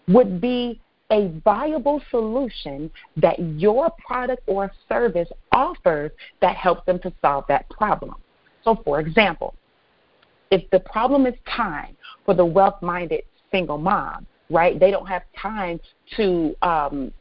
would 0.09 0.41
be 0.41 0.81
a 1.09 1.29
viable 1.45 2.01
solution 2.12 2.91
that 3.15 3.39
your 3.57 3.89
product 4.05 4.43
or 4.45 4.74
service 4.89 5.29
offers 5.53 6.12
that 6.41 6.57
helps 6.57 6.86
them 6.86 7.00
to 7.00 7.13
solve 7.21 7.45
that 7.48 7.69
problem. 7.69 8.15
So, 8.65 8.81
for 8.83 9.00
example, 9.00 9.55
if 10.51 10.70
the 10.72 10.79
problem 10.79 11.25
is 11.25 11.36
time 11.56 11.96
for 12.25 12.34
the 12.34 12.46
wealth 12.46 12.82
minded 12.82 13.24
single 13.51 13.77
mom, 13.77 14.25
right? 14.50 14.79
They 14.79 14.91
don't 14.91 15.08
have 15.08 15.24
time 15.39 15.79
to 16.18 16.56
um, 16.62 17.12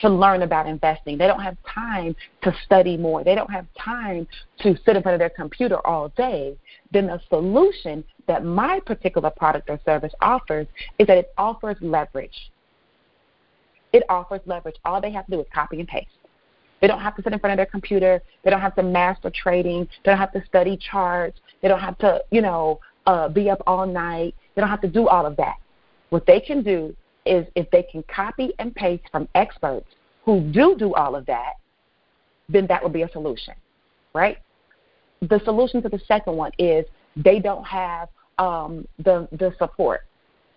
to 0.00 0.08
learn 0.10 0.42
about 0.42 0.66
investing. 0.66 1.16
They 1.16 1.26
don't 1.26 1.40
have 1.40 1.56
time 1.72 2.14
to 2.42 2.54
study 2.64 2.96
more. 2.96 3.24
They 3.24 3.34
don't 3.34 3.50
have 3.50 3.66
time 3.82 4.26
to 4.60 4.76
sit 4.84 4.96
in 4.96 5.02
front 5.02 5.14
of 5.14 5.18
their 5.18 5.30
computer 5.30 5.84
all 5.86 6.10
day. 6.10 6.56
Then 6.92 7.06
the 7.06 7.20
solution 7.30 8.04
that 8.26 8.44
my 8.44 8.80
particular 8.80 9.30
product 9.30 9.70
or 9.70 9.80
service 9.84 10.12
offers 10.20 10.66
is 10.98 11.06
that 11.06 11.16
it 11.16 11.32
offers 11.38 11.76
leverage. 11.80 12.50
It 13.92 14.02
offers 14.10 14.40
leverage. 14.44 14.76
All 14.84 15.00
they 15.00 15.12
have 15.12 15.24
to 15.26 15.32
do 15.32 15.40
is 15.40 15.46
copy 15.54 15.80
and 15.80 15.88
paste. 15.88 16.08
They 16.86 16.92
don't 16.92 17.00
have 17.00 17.16
to 17.16 17.22
sit 17.22 17.32
in 17.32 17.40
front 17.40 17.52
of 17.52 17.56
their 17.56 17.66
computer. 17.66 18.22
They 18.44 18.50
don't 18.52 18.60
have 18.60 18.76
to 18.76 18.82
master 18.84 19.28
trading. 19.28 19.88
They 20.04 20.12
don't 20.12 20.18
have 20.18 20.30
to 20.34 20.44
study 20.46 20.76
charts. 20.76 21.40
They 21.60 21.66
don't 21.66 21.80
have 21.80 21.98
to, 21.98 22.22
you 22.30 22.40
know, 22.40 22.78
uh, 23.06 23.28
be 23.28 23.50
up 23.50 23.60
all 23.66 23.88
night. 23.88 24.36
They 24.54 24.60
don't 24.60 24.70
have 24.70 24.82
to 24.82 24.88
do 24.88 25.08
all 25.08 25.26
of 25.26 25.36
that. 25.36 25.56
What 26.10 26.26
they 26.26 26.38
can 26.38 26.62
do 26.62 26.94
is 27.24 27.44
if 27.56 27.68
they 27.72 27.82
can 27.82 28.04
copy 28.04 28.52
and 28.60 28.72
paste 28.72 29.02
from 29.10 29.28
experts 29.34 29.88
who 30.24 30.40
do 30.52 30.76
do 30.78 30.94
all 30.94 31.16
of 31.16 31.26
that, 31.26 31.54
then 32.48 32.68
that 32.68 32.84
would 32.84 32.92
be 32.92 33.02
a 33.02 33.10
solution, 33.10 33.54
right? 34.14 34.38
The 35.22 35.40
solution 35.44 35.82
to 35.82 35.88
the 35.88 36.00
second 36.06 36.36
one 36.36 36.52
is 36.56 36.84
they 37.16 37.40
don't 37.40 37.66
have 37.66 38.10
um, 38.38 38.86
the 39.00 39.26
the 39.32 39.52
support 39.58 40.04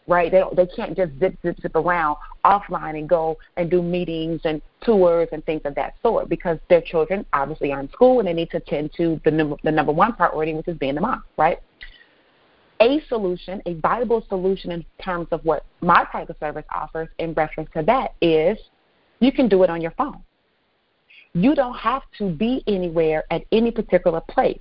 right? 0.10 0.32
They 0.32 0.44
they 0.56 0.66
can't 0.66 0.98
just 0.98 1.12
zip 1.20 1.38
zip 1.42 1.62
zip 1.62 1.76
around 1.76 2.18
offline 2.44 2.98
and 2.98 3.08
go 3.08 3.38
and 3.56 3.70
do 3.70 3.82
meetings 3.82 4.42
and 4.44 4.62
tours 4.82 5.30
and 5.32 5.46
things 5.46 5.62
of 5.66 5.76
that 5.76 5.96
sort 6.02 6.28
because 6.28 6.58
their 6.70 6.82
children 6.82 7.26
obviously 7.34 7.72
are 7.72 7.80
in 7.80 7.90
school 7.92 8.20
and 8.20 8.28
they 8.28 8.34
need 8.34 8.50
to 8.52 8.58
attend 8.58 8.92
to 8.98 9.22
the 9.24 9.32
number 9.32 9.56
the 9.64 9.72
number 9.72 9.92
one 9.92 10.14
priority, 10.14 10.54
which 10.54 10.68
is 10.68 10.78
being 10.78 10.96
the 10.96 11.02
mom, 11.02 11.24
right? 11.38 11.60
A 12.82 13.02
solution, 13.08 13.62
a 13.66 13.74
viable 13.76 14.26
solution 14.30 14.72
in 14.72 14.86
terms 15.04 15.28
of 15.32 15.44
what 15.44 15.66
my 15.82 16.06
private 16.06 16.40
service 16.40 16.66
offers 16.74 17.10
in 17.20 17.34
reference 17.34 17.70
to 17.76 17.84
that 17.84 18.16
is 18.22 18.58
you 19.20 19.32
can 19.32 19.48
do 19.48 19.64
it 19.64 19.70
on 19.70 19.82
your 19.82 19.92
phone. 19.92 20.24
You 21.34 21.56
don't 21.56 21.78
have 21.78 22.04
to 22.18 22.32
be 22.32 22.64
anywhere 22.68 23.26
at 23.32 23.44
any 23.52 23.70
particular 23.70 24.22
place 24.22 24.60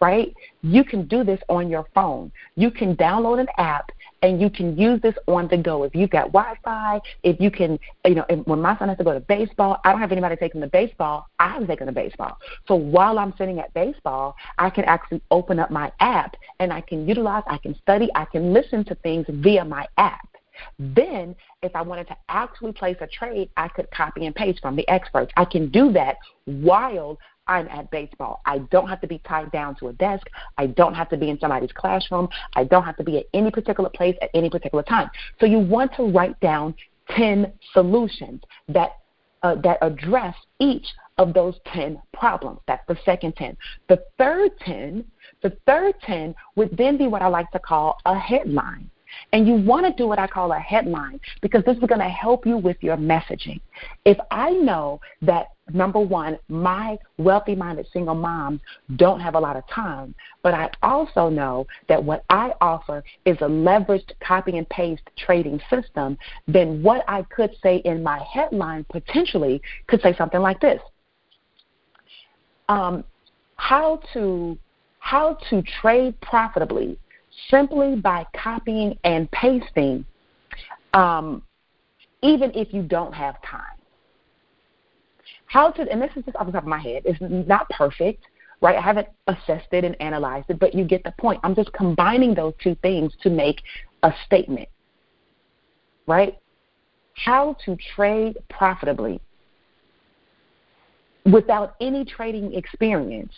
right? 0.00 0.34
You 0.62 0.82
can 0.84 1.06
do 1.06 1.24
this 1.24 1.40
on 1.48 1.68
your 1.68 1.86
phone. 1.94 2.32
You 2.56 2.70
can 2.70 2.96
download 2.96 3.40
an 3.40 3.48
app 3.58 3.90
and 4.22 4.40
you 4.40 4.50
can 4.50 4.76
use 4.76 5.00
this 5.02 5.14
on 5.26 5.48
the 5.48 5.56
go. 5.56 5.84
If 5.84 5.94
you've 5.94 6.10
got 6.10 6.32
Wi-Fi, 6.32 7.00
if 7.22 7.40
you 7.40 7.50
can, 7.50 7.78
you 8.04 8.14
know, 8.14 8.24
when 8.44 8.60
my 8.60 8.76
son 8.78 8.88
has 8.88 8.98
to 8.98 9.04
go 9.04 9.12
to 9.12 9.20
baseball, 9.20 9.78
I 9.84 9.92
don't 9.92 10.00
have 10.00 10.12
anybody 10.12 10.36
taking 10.36 10.60
the 10.60 10.66
baseball. 10.66 11.26
I 11.38 11.54
have 11.54 11.66
taken 11.66 11.86
the 11.86 11.92
baseball. 11.92 12.38
So 12.66 12.74
while 12.74 13.18
I'm 13.18 13.34
sitting 13.36 13.58
at 13.60 13.72
baseball, 13.74 14.36
I 14.58 14.70
can 14.70 14.84
actually 14.84 15.22
open 15.30 15.58
up 15.58 15.70
my 15.70 15.92
app 16.00 16.36
and 16.58 16.72
I 16.72 16.80
can 16.80 17.06
utilize, 17.06 17.42
I 17.46 17.58
can 17.58 17.74
study, 17.82 18.08
I 18.14 18.24
can 18.24 18.52
listen 18.52 18.84
to 18.86 18.94
things 18.96 19.26
via 19.28 19.64
my 19.64 19.86
app. 19.96 20.28
Then, 20.78 21.34
if 21.62 21.74
I 21.74 21.82
wanted 21.82 22.08
to 22.08 22.16
actually 22.28 22.72
place 22.72 22.96
a 23.00 23.06
trade, 23.06 23.48
I 23.56 23.68
could 23.68 23.90
copy 23.90 24.26
and 24.26 24.34
paste 24.34 24.60
from 24.60 24.76
the 24.76 24.86
experts. 24.88 25.32
I 25.36 25.44
can 25.44 25.70
do 25.70 25.92
that 25.92 26.16
while 26.44 27.18
I'm 27.50 27.66
at 27.68 27.90
baseball. 27.90 28.40
I 28.46 28.58
don't 28.70 28.88
have 28.88 29.00
to 29.00 29.08
be 29.08 29.18
tied 29.26 29.50
down 29.50 29.74
to 29.80 29.88
a 29.88 29.92
desk. 29.94 30.24
I 30.56 30.68
don't 30.68 30.94
have 30.94 31.08
to 31.10 31.16
be 31.16 31.30
in 31.30 31.38
somebody's 31.40 31.72
classroom. 31.72 32.28
I 32.54 32.62
don't 32.62 32.84
have 32.84 32.96
to 32.98 33.04
be 33.04 33.18
at 33.18 33.24
any 33.34 33.50
particular 33.50 33.90
place 33.90 34.16
at 34.22 34.30
any 34.34 34.48
particular 34.48 34.84
time. 34.84 35.10
So 35.40 35.46
you 35.46 35.58
want 35.58 35.92
to 35.96 36.04
write 36.04 36.38
down 36.40 36.76
10 37.16 37.52
solutions 37.72 38.40
that 38.68 38.92
uh, 39.42 39.54
that 39.56 39.78
address 39.80 40.34
each 40.58 40.86
of 41.18 41.32
those 41.32 41.54
10 41.72 42.00
problems. 42.12 42.60
That's 42.68 42.86
the 42.86 42.96
second 43.04 43.36
10. 43.36 43.56
The 43.88 44.02
third 44.18 44.50
10, 44.60 45.04
the 45.42 45.56
third 45.66 45.94
10 46.02 46.34
would 46.56 46.76
then 46.76 46.98
be 46.98 47.06
what 47.06 47.22
I 47.22 47.28
like 47.28 47.50
to 47.52 47.58
call 47.58 47.96
a 48.04 48.18
headline. 48.18 48.90
And 49.32 49.46
you 49.46 49.54
want 49.54 49.86
to 49.86 49.92
do 49.92 50.08
what 50.08 50.18
I 50.18 50.26
call 50.26 50.52
a 50.52 50.58
headline 50.58 51.20
because 51.40 51.64
this 51.64 51.76
is 51.76 51.82
going 51.84 52.00
to 52.00 52.08
help 52.08 52.46
you 52.46 52.56
with 52.56 52.76
your 52.80 52.96
messaging. 52.96 53.60
If 54.04 54.18
I 54.30 54.50
know 54.50 55.00
that, 55.22 55.48
number 55.72 56.00
one, 56.00 56.38
my 56.48 56.98
wealthy 57.18 57.54
minded 57.54 57.86
single 57.92 58.14
moms 58.14 58.60
don't 58.96 59.20
have 59.20 59.34
a 59.34 59.40
lot 59.40 59.56
of 59.56 59.66
time, 59.68 60.14
but 60.42 60.52
I 60.52 60.70
also 60.82 61.28
know 61.28 61.66
that 61.88 62.02
what 62.02 62.24
I 62.28 62.52
offer 62.60 63.04
is 63.24 63.36
a 63.40 63.48
leveraged 63.48 64.12
copy 64.20 64.58
and 64.58 64.68
paste 64.68 65.08
trading 65.16 65.60
system, 65.70 66.18
then 66.48 66.82
what 66.82 67.04
I 67.06 67.22
could 67.34 67.52
say 67.62 67.76
in 67.84 68.02
my 68.02 68.20
headline 68.32 68.84
potentially 68.90 69.62
could 69.86 70.00
say 70.02 70.14
something 70.16 70.40
like 70.40 70.60
this 70.60 70.80
um, 72.68 73.04
How 73.56 74.00
to 74.14 74.58
how 75.00 75.36
to 75.48 75.62
trade 75.80 76.20
profitably 76.20 76.98
simply 77.48 77.96
by 77.96 78.26
copying 78.36 78.98
and 79.04 79.30
pasting, 79.30 80.04
um, 80.94 81.42
even 82.22 82.50
if 82.54 82.72
you 82.72 82.82
don't 82.82 83.14
have 83.14 83.40
time. 83.42 83.62
How 85.46 85.70
to, 85.70 85.82
and 85.90 86.00
this 86.00 86.10
is 86.16 86.24
just 86.24 86.36
off 86.36 86.46
the 86.46 86.52
top 86.52 86.62
of 86.62 86.68
my 86.68 86.78
head, 86.78 87.02
it's 87.04 87.18
not 87.20 87.68
perfect, 87.70 88.24
right? 88.60 88.76
I 88.76 88.80
haven't 88.80 89.08
assessed 89.26 89.72
it 89.72 89.84
and 89.84 90.00
analyzed 90.00 90.46
it, 90.48 90.58
but 90.58 90.74
you 90.74 90.84
get 90.84 91.02
the 91.02 91.12
point. 91.18 91.40
I'm 91.42 91.54
just 91.54 91.72
combining 91.72 92.34
those 92.34 92.54
two 92.62 92.76
things 92.82 93.12
to 93.22 93.30
make 93.30 93.60
a 94.02 94.12
statement, 94.26 94.68
right? 96.06 96.38
How 97.14 97.56
to 97.64 97.76
trade 97.96 98.38
profitably 98.48 99.20
without 101.30 101.74
any 101.80 102.04
trading 102.04 102.54
experience 102.54 103.32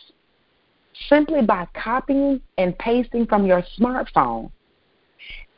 simply 1.08 1.42
by 1.42 1.66
copying 1.74 2.40
and 2.58 2.76
pasting 2.78 3.26
from 3.26 3.46
your 3.46 3.62
smartphone, 3.78 4.50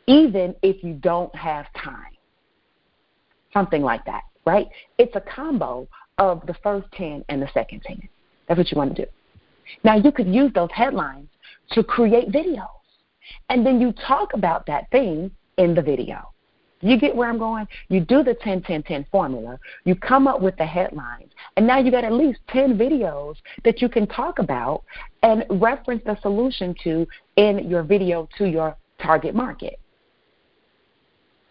even 0.06 0.54
if 0.62 0.82
you 0.84 0.94
don't 0.94 1.34
have 1.34 1.66
time. 1.74 2.12
Something 3.52 3.82
like 3.82 4.04
that, 4.04 4.22
right? 4.44 4.66
It's 4.98 5.14
a 5.16 5.20
combo 5.20 5.88
of 6.18 6.44
the 6.46 6.54
first 6.62 6.86
10 6.92 7.24
and 7.28 7.40
the 7.40 7.48
second 7.54 7.82
10. 7.82 8.08
That's 8.48 8.58
what 8.58 8.70
you 8.70 8.76
want 8.76 8.94
to 8.96 9.04
do. 9.04 9.10
Now, 9.82 9.96
you 9.96 10.12
could 10.12 10.28
use 10.28 10.52
those 10.54 10.70
headlines 10.72 11.28
to 11.70 11.82
create 11.82 12.30
videos, 12.30 12.68
and 13.48 13.64
then 13.64 13.80
you 13.80 13.92
talk 14.06 14.34
about 14.34 14.66
that 14.66 14.90
thing 14.90 15.30
in 15.56 15.74
the 15.74 15.82
video. 15.82 16.33
You 16.84 16.98
get 16.98 17.16
where 17.16 17.30
I'm 17.30 17.38
going? 17.38 17.66
You 17.88 18.00
do 18.00 18.22
the 18.22 18.34
10 18.34 18.60
10 18.60 18.82
10 18.82 19.06
formula, 19.10 19.58
you 19.86 19.96
come 19.96 20.28
up 20.28 20.42
with 20.42 20.54
the 20.58 20.66
headlines, 20.66 21.32
and 21.56 21.66
now 21.66 21.78
you 21.78 21.90
got 21.90 22.04
at 22.04 22.12
least 22.12 22.40
10 22.50 22.76
videos 22.76 23.36
that 23.64 23.80
you 23.80 23.88
can 23.88 24.06
talk 24.06 24.38
about 24.38 24.84
and 25.22 25.44
reference 25.48 26.02
the 26.04 26.20
solution 26.20 26.74
to 26.84 27.08
in 27.36 27.70
your 27.70 27.82
video 27.82 28.28
to 28.36 28.44
your 28.44 28.76
target 29.02 29.34
market. 29.34 29.80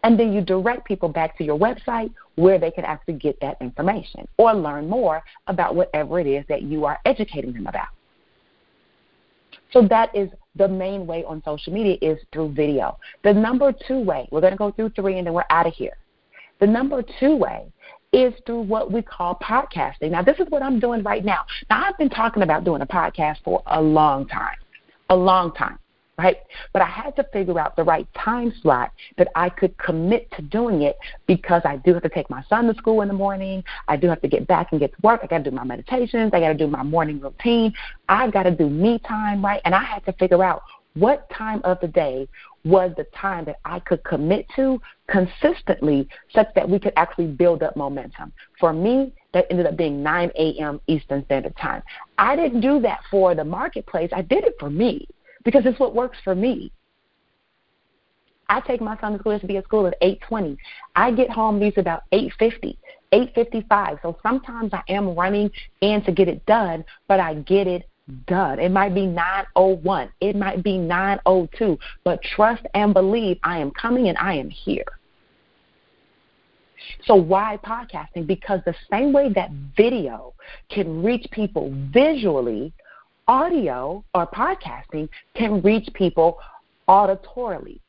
And 0.03 0.19
then 0.19 0.33
you 0.33 0.41
direct 0.41 0.85
people 0.85 1.09
back 1.09 1.35
to 1.39 1.43
your 1.43 1.57
website 1.57 2.13
where 2.35 2.59
they 2.59 2.69
can 2.69 2.85
actually 2.85 3.15
get 3.15 3.39
that 3.41 3.57
information 3.59 4.27
or 4.37 4.53
learn 4.53 4.87
more 4.87 5.23
about 5.47 5.73
whatever 5.73 6.19
it 6.19 6.27
is 6.27 6.45
that 6.47 6.61
you 6.61 6.85
are 6.85 6.99
educating 7.05 7.53
them 7.53 7.65
about. 7.65 7.87
So 9.73 9.87
that 9.87 10.15
is 10.15 10.29
the 10.55 10.67
main 10.67 11.07
way 11.07 11.25
on 11.25 11.41
social 11.43 11.73
media 11.73 11.97
is 12.01 12.19
through 12.31 12.53
video. 12.53 12.97
The 13.23 13.33
number 13.33 13.73
two 13.87 13.99
way, 13.99 14.29
we're 14.31 14.41
going 14.41 14.53
to 14.53 14.57
go 14.57 14.71
through 14.71 14.89
three 14.89 15.17
and 15.17 15.25
then 15.25 15.33
we're 15.33 15.43
out 15.49 15.67
of 15.67 15.73
here. 15.73 15.97
The 16.59 16.67
number 16.67 17.03
two 17.19 17.35
way 17.35 17.73
is 18.13 18.33
through 18.45 18.61
what 18.61 18.91
we 18.91 19.01
call 19.01 19.39
podcasting. 19.43 20.11
Now, 20.11 20.21
this 20.21 20.37
is 20.39 20.45
what 20.49 20.61
I'm 20.61 20.79
doing 20.79 21.01
right 21.01 21.25
now. 21.25 21.43
Now, 21.71 21.83
I've 21.85 21.97
been 21.97 22.11
talking 22.11 22.43
about 22.43 22.63
doing 22.63 22.81
a 22.83 22.85
podcast 22.85 23.37
for 23.43 23.63
a 23.65 23.81
long 23.81 24.27
time, 24.27 24.55
a 25.09 25.15
long 25.15 25.51
time 25.55 25.79
right? 26.17 26.37
But 26.71 26.81
I 26.81 26.85
had 26.85 27.15
to 27.15 27.23
figure 27.33 27.59
out 27.59 27.75
the 27.75 27.83
right 27.83 28.07
time 28.13 28.53
slot 28.61 28.91
that 29.17 29.29
I 29.35 29.49
could 29.49 29.77
commit 29.77 30.29
to 30.31 30.41
doing 30.41 30.83
it 30.83 30.97
because 31.27 31.61
I 31.65 31.77
do 31.77 31.93
have 31.93 32.03
to 32.03 32.09
take 32.09 32.29
my 32.29 32.43
son 32.49 32.67
to 32.67 32.75
school 32.75 33.01
in 33.01 33.07
the 33.07 33.13
morning. 33.13 33.63
I 33.87 33.97
do 33.97 34.07
have 34.07 34.21
to 34.21 34.27
get 34.27 34.47
back 34.47 34.67
and 34.71 34.79
get 34.79 34.91
to 34.91 34.97
work. 35.01 35.21
I 35.23 35.27
got 35.27 35.43
to 35.43 35.49
do 35.49 35.55
my 35.55 35.63
meditations. 35.63 36.31
I 36.33 36.39
got 36.39 36.49
to 36.49 36.53
do 36.53 36.67
my 36.67 36.83
morning 36.83 37.19
routine. 37.19 37.73
I've 38.09 38.31
got 38.31 38.43
to 38.43 38.51
do 38.51 38.69
me 38.69 38.99
time, 38.99 39.43
right? 39.43 39.61
And 39.65 39.73
I 39.73 39.83
had 39.83 40.05
to 40.05 40.13
figure 40.13 40.43
out 40.43 40.61
what 40.95 41.27
time 41.31 41.59
of 41.63 41.79
the 41.81 41.87
day 41.87 42.27
was 42.63 42.91
the 42.95 43.05
time 43.15 43.45
that 43.45 43.59
I 43.65 43.79
could 43.79 44.03
commit 44.03 44.45
to 44.55 44.79
consistently 45.07 46.07
such 46.33 46.47
that 46.55 46.69
we 46.69 46.79
could 46.79 46.93
actually 46.95 47.27
build 47.27 47.63
up 47.63 47.75
momentum. 47.75 48.31
For 48.59 48.71
me, 48.71 49.11
that 49.33 49.47
ended 49.49 49.65
up 49.65 49.75
being 49.75 50.03
9 50.03 50.31
a.m. 50.37 50.79
Eastern 50.87 51.25
Standard 51.25 51.57
Time. 51.57 51.81
I 52.19 52.35
didn't 52.35 52.61
do 52.61 52.79
that 52.81 52.99
for 53.09 53.33
the 53.33 53.43
marketplace. 53.43 54.11
I 54.13 54.21
did 54.21 54.43
it 54.43 54.53
for 54.59 54.69
me 54.69 55.07
because 55.43 55.65
it's 55.65 55.79
what 55.79 55.95
works 55.95 56.17
for 56.23 56.35
me. 56.35 56.71
I 58.49 58.59
take 58.61 58.81
my 58.81 58.97
son 58.99 59.13
to 59.13 59.19
school 59.19 59.39
to 59.39 59.47
be 59.47 59.57
at 59.57 59.63
school 59.63 59.87
at 59.87 59.95
8:20. 60.01 60.57
I 60.95 61.11
get 61.11 61.29
home 61.29 61.61
usually 61.61 61.81
about 61.81 62.03
8:50, 62.11 62.77
8:55. 63.11 63.99
So 64.01 64.17
sometimes 64.21 64.73
I 64.73 64.81
am 64.89 65.15
running 65.15 65.49
in 65.81 66.03
to 66.03 66.11
get 66.11 66.27
it 66.27 66.45
done, 66.45 66.85
but 67.07 67.19
I 67.19 67.35
get 67.35 67.67
it 67.67 67.87
done. 68.27 68.59
It 68.59 68.69
might 68.69 68.93
be 68.93 69.07
9:01, 69.07 70.09
it 70.19 70.35
might 70.35 70.61
be 70.61 70.77
9:02, 70.77 71.79
but 72.03 72.21
trust 72.21 72.65
and 72.73 72.93
believe 72.93 73.39
I 73.43 73.59
am 73.59 73.71
coming 73.71 74.09
and 74.09 74.17
I 74.17 74.33
am 74.33 74.49
here. 74.49 74.85
So 77.05 77.15
why 77.15 77.57
podcasting? 77.63 78.27
Because 78.27 78.59
the 78.65 78.75
same 78.91 79.13
way 79.13 79.29
that 79.29 79.51
video 79.75 80.33
can 80.69 81.01
reach 81.01 81.25
people 81.31 81.71
visually, 81.93 82.73
audio 83.27 84.03
or 84.13 84.27
podcasting 84.27 85.09
can 85.35 85.61
reach 85.61 85.87
people 85.93 86.37
auditorily. 86.87 87.79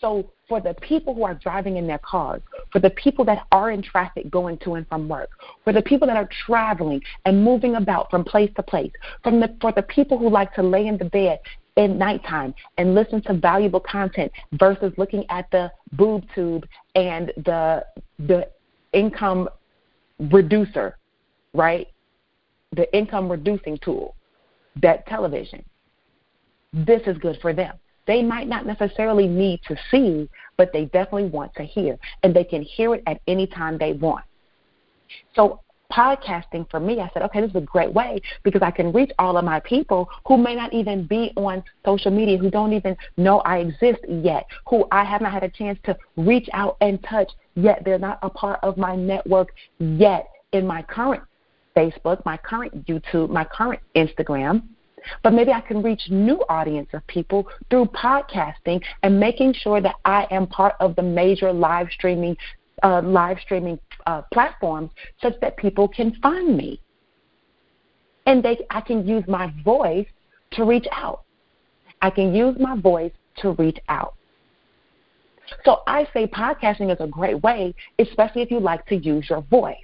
So, 0.00 0.30
for 0.48 0.60
the 0.60 0.74
people 0.74 1.14
who 1.14 1.24
are 1.24 1.34
driving 1.34 1.76
in 1.76 1.86
their 1.86 1.98
cars, 1.98 2.40
for 2.70 2.78
the 2.78 2.90
people 2.90 3.24
that 3.24 3.46
are 3.50 3.70
in 3.70 3.82
traffic 3.82 4.30
going 4.30 4.58
to 4.58 4.74
and 4.74 4.86
from 4.86 5.08
work, 5.08 5.30
for 5.64 5.72
the 5.72 5.82
people 5.82 6.06
that 6.06 6.16
are 6.16 6.28
traveling 6.46 7.00
and 7.24 7.42
moving 7.42 7.76
about 7.76 8.10
from 8.10 8.22
place 8.22 8.50
to 8.56 8.62
place, 8.62 8.92
from 9.24 9.40
the, 9.40 9.56
for 9.60 9.72
the 9.72 9.82
people 9.82 10.18
who 10.18 10.28
like 10.28 10.54
to 10.54 10.62
lay 10.62 10.86
in 10.86 10.98
the 10.98 11.06
bed 11.06 11.40
in 11.76 11.98
nighttime 11.98 12.54
and 12.78 12.94
listen 12.94 13.22
to 13.22 13.34
valuable 13.34 13.80
content 13.80 14.32
versus 14.52 14.92
looking 14.96 15.24
at 15.30 15.50
the 15.50 15.70
boob 15.92 16.24
tube 16.34 16.66
and 16.94 17.32
the 17.44 17.84
the 18.20 18.48
income 18.92 19.48
reducer, 20.18 20.96
right? 21.52 21.88
The 22.76 22.94
income 22.96 23.30
reducing 23.30 23.78
tool, 23.78 24.14
that 24.80 25.06
television. 25.06 25.64
This 26.72 27.02
is 27.06 27.16
good 27.18 27.38
for 27.40 27.52
them. 27.52 27.74
They 28.06 28.22
might 28.22 28.46
not 28.46 28.66
necessarily 28.66 29.26
need 29.26 29.60
to 29.66 29.76
see, 29.90 30.28
but 30.56 30.72
they 30.72 30.84
definitely 30.86 31.28
want 31.30 31.54
to 31.54 31.64
hear, 31.64 31.98
and 32.22 32.34
they 32.34 32.44
can 32.44 32.62
hear 32.62 32.94
it 32.94 33.02
at 33.06 33.20
any 33.26 33.46
time 33.46 33.78
they 33.78 33.94
want. 33.94 34.24
So, 35.34 35.60
podcasting 35.90 36.68
for 36.70 36.80
me, 36.80 37.00
I 37.00 37.10
said, 37.14 37.22
okay, 37.22 37.40
this 37.40 37.50
is 37.50 37.56
a 37.56 37.60
great 37.60 37.92
way 37.92 38.20
because 38.42 38.62
I 38.62 38.70
can 38.70 38.92
reach 38.92 39.10
all 39.18 39.36
of 39.36 39.44
my 39.44 39.60
people 39.60 40.08
who 40.26 40.36
may 40.36 40.54
not 40.54 40.72
even 40.72 41.06
be 41.06 41.32
on 41.36 41.62
social 41.84 42.10
media, 42.10 42.38
who 42.38 42.50
don't 42.50 42.72
even 42.72 42.96
know 43.16 43.38
I 43.40 43.58
exist 43.58 44.00
yet, 44.08 44.46
who 44.68 44.86
I 44.90 45.04
have 45.04 45.20
not 45.20 45.32
had 45.32 45.44
a 45.44 45.48
chance 45.48 45.78
to 45.84 45.96
reach 46.16 46.48
out 46.52 46.76
and 46.80 47.02
touch 47.04 47.30
yet. 47.54 47.82
They're 47.84 47.98
not 47.98 48.18
a 48.22 48.30
part 48.30 48.60
of 48.62 48.76
my 48.76 48.96
network 48.96 49.52
yet 49.78 50.28
in 50.52 50.66
my 50.66 50.82
current 50.82 51.22
Facebook, 51.76 52.24
my 52.24 52.36
current 52.36 52.86
YouTube, 52.86 53.30
my 53.30 53.44
current 53.44 53.80
Instagram, 53.94 54.62
but 55.22 55.32
maybe 55.32 55.52
I 55.52 55.60
can 55.60 55.82
reach 55.82 56.02
new 56.10 56.42
audience 56.48 56.88
of 56.92 57.06
people 57.06 57.46
through 57.70 57.86
podcasting 57.86 58.82
and 59.02 59.20
making 59.20 59.54
sure 59.54 59.80
that 59.80 59.96
I 60.04 60.26
am 60.30 60.46
part 60.46 60.74
of 60.80 60.96
the 60.96 61.02
major 61.02 61.52
live 61.52 61.88
streaming 61.92 62.36
uh, 62.82 63.00
live 63.02 63.38
streaming 63.40 63.78
uh, 64.06 64.22
platforms 64.32 64.90
such 65.22 65.34
that 65.40 65.56
people 65.56 65.88
can 65.88 66.14
find 66.22 66.56
me. 66.56 66.80
And 68.26 68.42
they, 68.42 68.58
I 68.70 68.80
can 68.80 69.06
use 69.06 69.24
my 69.26 69.52
voice 69.64 70.06
to 70.52 70.64
reach 70.64 70.86
out. 70.92 71.22
I 72.02 72.10
can 72.10 72.34
use 72.34 72.56
my 72.60 72.78
voice 72.78 73.12
to 73.38 73.52
reach 73.52 73.78
out. 73.88 74.14
So 75.64 75.82
I 75.86 76.06
say 76.12 76.26
podcasting 76.26 76.92
is 76.92 77.00
a 77.00 77.06
great 77.06 77.42
way, 77.42 77.74
especially 77.98 78.42
if 78.42 78.50
you 78.50 78.60
like 78.60 78.84
to 78.86 78.96
use 78.96 79.26
your 79.30 79.42
voice. 79.42 79.76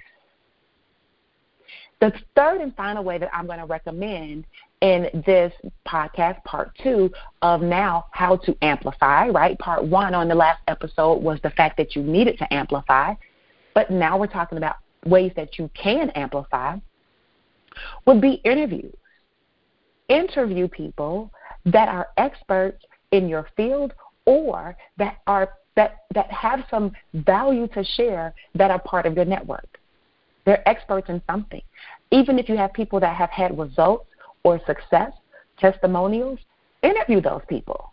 The 2.03 2.11
third 2.35 2.59
and 2.59 2.75
final 2.75 3.01
way 3.01 3.17
that 3.17 3.33
I'm 3.33 3.45
going 3.45 3.59
to 3.59 3.65
recommend 3.65 4.43
in 4.81 5.07
this 5.25 5.53
podcast, 5.87 6.43
part 6.43 6.77
two 6.83 7.09
of 7.41 7.61
now 7.61 8.07
how 8.11 8.35
to 8.35 8.57
amplify, 8.61 9.29
right? 9.29 9.57
Part 9.57 9.85
one 9.85 10.13
on 10.13 10.27
the 10.27 10.35
last 10.35 10.59
episode 10.67 11.23
was 11.23 11.39
the 11.43 11.51
fact 11.51 11.77
that 11.77 11.95
you 11.95 12.03
needed 12.03 12.37
to 12.39 12.53
amplify, 12.53 13.13
but 13.73 13.89
now 13.89 14.17
we're 14.17 14.27
talking 14.27 14.57
about 14.57 14.75
ways 15.05 15.31
that 15.37 15.57
you 15.57 15.69
can 15.75 16.09
amplify, 16.09 16.75
would 18.05 18.19
be 18.19 18.41
interviews. 18.43 18.93
Interview 20.09 20.67
people 20.67 21.31
that 21.63 21.87
are 21.87 22.09
experts 22.17 22.83
in 23.13 23.29
your 23.29 23.47
field 23.55 23.93
or 24.25 24.75
that 24.97 25.19
are 25.25 25.53
that 25.77 25.99
that 26.13 26.29
have 26.33 26.65
some 26.69 26.91
value 27.13 27.65
to 27.69 27.81
share 27.95 28.35
that 28.55 28.71
are 28.71 28.79
part 28.79 29.05
of 29.05 29.15
your 29.15 29.23
network. 29.23 29.79
They're 30.45 30.67
experts 30.67 31.09
in 31.09 31.21
something. 31.29 31.61
Even 32.11 32.37
if 32.37 32.49
you 32.49 32.57
have 32.57 32.73
people 32.73 32.99
that 32.99 33.15
have 33.15 33.29
had 33.29 33.57
results 33.57 34.07
or 34.43 34.59
success, 34.65 35.11
testimonials, 35.57 36.39
interview 36.81 37.21
those 37.21 37.41
people. 37.47 37.91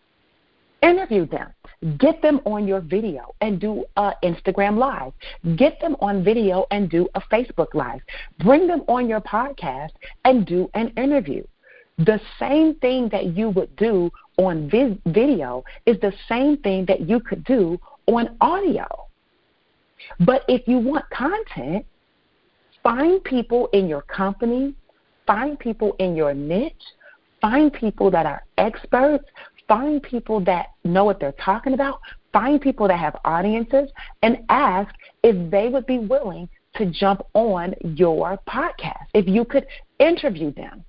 Interview 0.82 1.26
them. 1.26 1.52
Get 1.98 2.20
them 2.22 2.40
on 2.44 2.66
your 2.66 2.80
video 2.80 3.34
and 3.40 3.60
do 3.60 3.84
an 3.96 4.14
Instagram 4.22 4.78
live. 4.78 5.12
Get 5.56 5.80
them 5.80 5.96
on 6.00 6.24
video 6.24 6.66
and 6.70 6.90
do 6.90 7.08
a 7.14 7.20
Facebook 7.20 7.74
live. 7.74 8.00
Bring 8.38 8.66
them 8.66 8.82
on 8.88 9.08
your 9.08 9.20
podcast 9.20 9.90
and 10.24 10.46
do 10.46 10.70
an 10.74 10.88
interview. 10.96 11.44
The 11.98 12.20
same 12.38 12.76
thing 12.76 13.10
that 13.10 13.36
you 13.36 13.50
would 13.50 13.74
do 13.76 14.10
on 14.38 14.70
vis- 14.70 14.96
video 15.06 15.64
is 15.84 16.00
the 16.00 16.14
same 16.28 16.56
thing 16.58 16.86
that 16.86 17.02
you 17.02 17.20
could 17.20 17.44
do 17.44 17.78
on 18.06 18.36
audio. 18.40 18.86
But 20.20 20.44
if 20.48 20.66
you 20.66 20.78
want 20.78 21.08
content, 21.10 21.84
Find 22.82 23.22
people 23.24 23.68
in 23.72 23.88
your 23.88 24.02
company, 24.02 24.74
find 25.26 25.58
people 25.58 25.94
in 25.98 26.16
your 26.16 26.34
niche, 26.34 26.82
Find 27.40 27.72
people 27.72 28.10
that 28.10 28.26
are 28.26 28.42
experts. 28.58 29.24
Find 29.66 30.02
people 30.02 30.40
that 30.44 30.68
know 30.84 31.04
what 31.04 31.20
they're 31.20 31.32
talking 31.32 31.74
about. 31.74 32.00
Find 32.32 32.60
people 32.60 32.88
that 32.88 32.98
have 32.98 33.16
audiences 33.24 33.90
and 34.22 34.38
ask 34.48 34.94
if 35.22 35.50
they 35.50 35.68
would 35.68 35.86
be 35.86 35.98
willing 35.98 36.48
to 36.76 36.86
jump 36.86 37.22
on 37.34 37.74
your 37.82 38.38
podcast, 38.48 39.06
if 39.14 39.26
you 39.26 39.44
could 39.44 39.66
interview 39.98 40.52
them. 40.52 40.84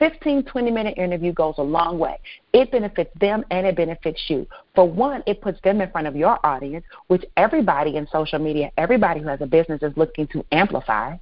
15, 0.00 0.44
20 0.44 0.70
minute 0.70 0.98
interview 0.98 1.32
goes 1.32 1.54
a 1.58 1.62
long 1.62 1.98
way. 1.98 2.18
It 2.52 2.72
benefits 2.72 3.10
them 3.20 3.44
and 3.50 3.66
it 3.66 3.76
benefits 3.76 4.20
you. 4.28 4.46
For 4.74 4.88
one, 4.88 5.22
it 5.26 5.40
puts 5.42 5.60
them 5.60 5.80
in 5.80 5.90
front 5.90 6.08
of 6.08 6.16
your 6.16 6.44
audience, 6.44 6.84
which 7.06 7.22
everybody 7.36 7.96
in 7.96 8.08
social 8.10 8.38
media, 8.38 8.72
everybody 8.78 9.20
who 9.20 9.28
has 9.28 9.42
a 9.42 9.46
business 9.46 9.82
is 9.82 9.92
looking 9.96 10.26
to 10.28 10.44
amplify. 10.52 11.16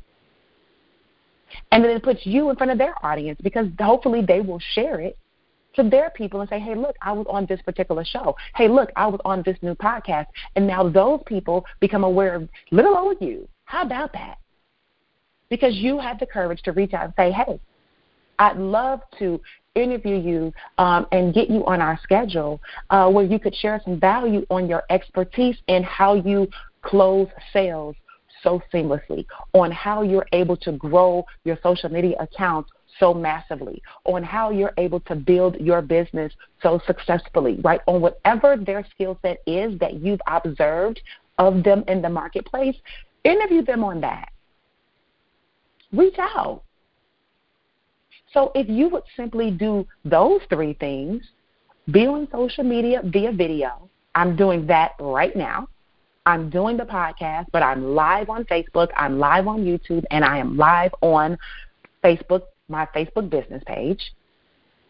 And 1.73 1.85
then 1.85 1.91
it 1.91 2.03
puts 2.03 2.25
you 2.25 2.51
in 2.51 2.57
front 2.57 2.71
of 2.71 2.79
their 2.79 2.95
audience 3.05 3.39
because 3.43 3.67
hopefully 3.81 4.23
they 4.27 4.41
will 4.41 4.61
share 4.75 5.01
it 5.01 5.19
to 5.75 5.83
their 5.83 6.11
people 6.11 6.41
and 6.41 6.49
say, 6.49 6.61
hey, 6.61 6.77
look, 6.77 6.95
I 7.03 7.13
was 7.13 7.27
on 7.29 7.47
this 7.47 7.61
particular 7.63 8.05
show. 8.05 8.37
Hey, 8.55 8.69
look, 8.69 8.91
I 8.95 9.09
was 9.09 9.21
on 9.25 9.43
this 9.45 9.57
new 9.61 9.75
podcast. 9.75 10.27
And 10.55 10.67
now 10.67 10.89
those 10.89 11.21
people 11.27 11.65
become 11.81 12.05
aware 12.05 12.37
of 12.37 12.49
little 12.71 12.97
old 12.97 13.17
you. 13.21 13.49
How 13.65 13.83
about 13.83 14.13
that? 14.13 14.39
Because 15.49 15.75
you 15.75 15.99
had 15.99 16.21
the 16.21 16.27
courage 16.27 16.63
to 16.63 16.73
reach 16.73 16.95
out 16.95 17.05
and 17.05 17.15
say, 17.17 17.33
hey, 17.33 17.59
I'd 18.39 18.57
love 18.57 19.01
to 19.19 19.41
interview 19.75 20.17
you 20.17 20.53
um, 20.79 21.07
and 21.13 21.33
get 21.33 21.51
you 21.51 21.65
on 21.67 21.81
our 21.81 21.99
schedule 22.03 22.61
uh, 22.91 23.11
where 23.11 23.25
you 23.25 23.39
could 23.39 23.55
share 23.55 23.81
some 23.85 23.99
value 24.01 24.45
on 24.51 24.69
your 24.69 24.83
expertise 24.91 25.57
and 25.69 25.85
how 25.85 26.15
you 26.15 26.49
close 26.83 27.29
sales 27.53 27.97
so 28.43 28.63
seamlessly, 28.73 29.27
on 29.53 29.71
how 29.71 30.03
you're 30.03 30.27
able 30.33 30.57
to 30.57 30.73
grow 30.73 31.25
your 31.45 31.59
social 31.63 31.89
media 31.89 32.17
accounts 32.21 32.71
so 32.99 33.13
massively, 33.13 33.83
on 34.05 34.23
how 34.23 34.51
you're 34.51 34.73
able 34.79 35.01
to 35.01 35.15
build 35.15 35.57
your 35.57 35.83
business 35.83 36.33
so 36.63 36.81
successfully, 36.87 37.61
right? 37.63 37.81
On 37.87 38.01
whatever 38.01 38.57
their 38.57 38.87
skill 38.91 39.19
set 39.23 39.39
is 39.47 39.79
that 39.81 39.95
you've 39.95 40.21
observed 40.27 41.01
of 41.39 41.63
them 41.63 41.85
in 41.89 42.03
the 42.03 42.09
marketplace, 42.09 42.77
interview 43.25 43.63
them 43.65 43.85
on 43.85 44.01
that. 44.01 44.31
Reach 45.93 46.17
out. 46.19 46.63
So 48.33 48.53
if 48.55 48.69
you 48.69 48.89
would 48.91 49.05
simply 49.17 49.51
do 49.51 49.87
those 50.05 50.41
three 50.51 50.75
things, 50.75 51.23
be 51.91 52.07
on 52.07 52.29
social 52.31 52.65
media 52.65 53.01
via 53.05 53.33
video, 53.33 53.89
I'm 54.15 54.37
doing 54.37 54.67
that 54.67 54.93
right 55.01 55.35
now. 55.35 55.69
I'm 56.27 56.51
doing 56.51 56.77
the 56.77 56.85
podcast, 56.85 57.47
but 57.53 57.63
I'm 57.63 57.95
live 57.95 58.29
on 58.29 58.45
Facebook, 58.45 58.89
I'm 58.97 59.19
live 59.19 59.49
on 59.49 59.65
YouTube, 59.65 60.05
and 60.11 60.25
I 60.25 60.37
am 60.37 60.59
live 60.59 60.93
on 61.01 61.39
Facebook, 62.05 62.43
my 62.69 62.87
Facebook 62.95 63.31
business 63.31 63.63
page. 63.67 64.13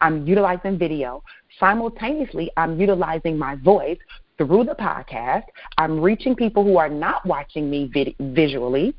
I'm 0.00 0.26
utilizing 0.26 0.78
video. 0.78 1.22
Simultaneously, 1.60 2.50
I'm 2.56 2.80
utilizing 2.80 3.38
my 3.38 3.54
voice 3.54 3.98
through 4.36 4.64
the 4.64 4.74
podcast. 4.74 5.44
I'm 5.76 6.00
reaching 6.00 6.34
people 6.34 6.64
who 6.64 6.76
are 6.76 6.88
not 6.88 7.24
watching 7.24 7.70
me 7.70 7.88
vid- 7.92 8.16
visually. 8.18 8.94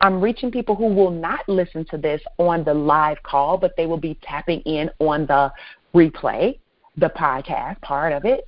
I'm 0.00 0.20
reaching 0.20 0.50
people 0.50 0.74
who 0.74 0.86
will 0.86 1.10
not 1.10 1.48
listen 1.48 1.84
to 1.90 1.98
this 1.98 2.22
on 2.38 2.64
the 2.64 2.74
live 2.74 3.22
call, 3.22 3.58
but 3.58 3.76
they 3.76 3.86
will 3.86 3.98
be 3.98 4.18
tapping 4.22 4.60
in 4.60 4.90
on 4.98 5.26
the 5.26 5.52
replay, 5.94 6.58
the 6.96 7.10
podcast 7.10 7.80
part 7.82 8.12
of 8.12 8.24
it. 8.24 8.46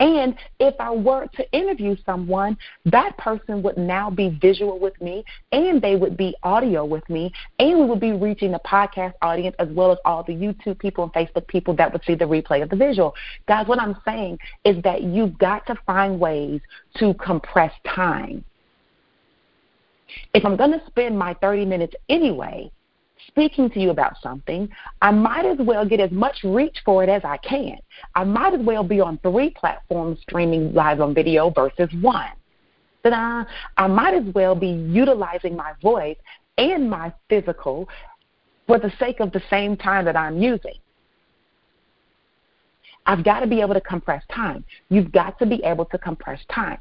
And 0.00 0.34
if 0.58 0.74
I 0.80 0.90
were 0.90 1.28
to 1.36 1.52
interview 1.52 1.94
someone, 2.04 2.56
that 2.86 3.16
person 3.18 3.62
would 3.62 3.76
now 3.76 4.10
be 4.10 4.36
visual 4.40 4.80
with 4.80 5.00
me 5.00 5.24
and 5.52 5.80
they 5.80 5.94
would 5.94 6.16
be 6.16 6.34
audio 6.42 6.84
with 6.84 7.08
me 7.08 7.32
and 7.60 7.78
we 7.78 7.84
would 7.84 8.00
be 8.00 8.10
reaching 8.10 8.50
the 8.50 8.60
podcast 8.66 9.12
audience 9.22 9.54
as 9.60 9.68
well 9.68 9.92
as 9.92 9.98
all 10.04 10.24
the 10.24 10.32
YouTube 10.32 10.80
people 10.80 11.04
and 11.04 11.12
Facebook 11.12 11.46
people 11.46 11.72
that 11.76 11.92
would 11.92 12.02
see 12.04 12.16
the 12.16 12.24
replay 12.24 12.64
of 12.64 12.70
the 12.70 12.74
visual. 12.74 13.14
Guys, 13.46 13.68
what 13.68 13.78
I'm 13.78 13.96
saying 14.04 14.38
is 14.64 14.82
that 14.82 15.04
you've 15.04 15.38
got 15.38 15.64
to 15.66 15.76
find 15.86 16.18
ways 16.18 16.60
to 16.96 17.14
compress 17.14 17.72
time. 17.86 18.42
If 20.34 20.44
I'm 20.44 20.56
going 20.56 20.72
to 20.72 20.82
spend 20.86 21.18
my 21.18 21.34
30 21.34 21.64
minutes 21.64 21.94
anyway, 22.08 22.70
speaking 23.28 23.70
to 23.70 23.80
you 23.80 23.90
about 23.90 24.14
something, 24.22 24.68
I 25.00 25.10
might 25.10 25.46
as 25.46 25.58
well 25.60 25.86
get 25.86 26.00
as 26.00 26.10
much 26.10 26.36
reach 26.44 26.76
for 26.84 27.02
it 27.02 27.08
as 27.08 27.22
I 27.24 27.36
can. 27.38 27.76
I 28.14 28.24
might 28.24 28.54
as 28.54 28.60
well 28.64 28.84
be 28.84 29.00
on 29.00 29.18
three 29.18 29.50
platforms 29.50 30.18
streaming 30.22 30.72
live 30.74 31.00
on 31.00 31.14
video 31.14 31.50
versus 31.50 31.88
one. 32.00 32.30
Ta-da. 33.02 33.44
I 33.76 33.86
might 33.86 34.14
as 34.14 34.32
well 34.34 34.54
be 34.54 34.68
utilizing 34.68 35.56
my 35.56 35.72
voice 35.82 36.16
and 36.58 36.88
my 36.88 37.12
physical 37.28 37.88
for 38.66 38.78
the 38.78 38.92
sake 38.98 39.20
of 39.20 39.32
the 39.32 39.42
same 39.50 39.76
time 39.76 40.04
that 40.04 40.16
I'm 40.16 40.40
using. 40.40 40.74
I've 43.06 43.24
got 43.24 43.40
to 43.40 43.46
be 43.46 43.60
able 43.60 43.74
to 43.74 43.80
compress 43.80 44.22
time. 44.32 44.64
You've 44.88 45.10
got 45.10 45.38
to 45.40 45.46
be 45.46 45.62
able 45.64 45.86
to 45.86 45.98
compress 45.98 46.40
time. 46.54 46.78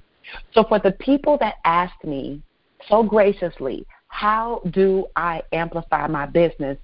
So 0.54 0.64
for 0.64 0.80
the 0.80 0.92
people 0.92 1.38
that 1.40 1.56
asked 1.66 2.04
me 2.04 2.42
so 2.88 3.04
graciously, 3.04 3.86
how 4.08 4.62
do 4.72 5.06
I 5.16 5.42
amplify 5.52 6.08
my 6.08 6.26
business? 6.26 6.78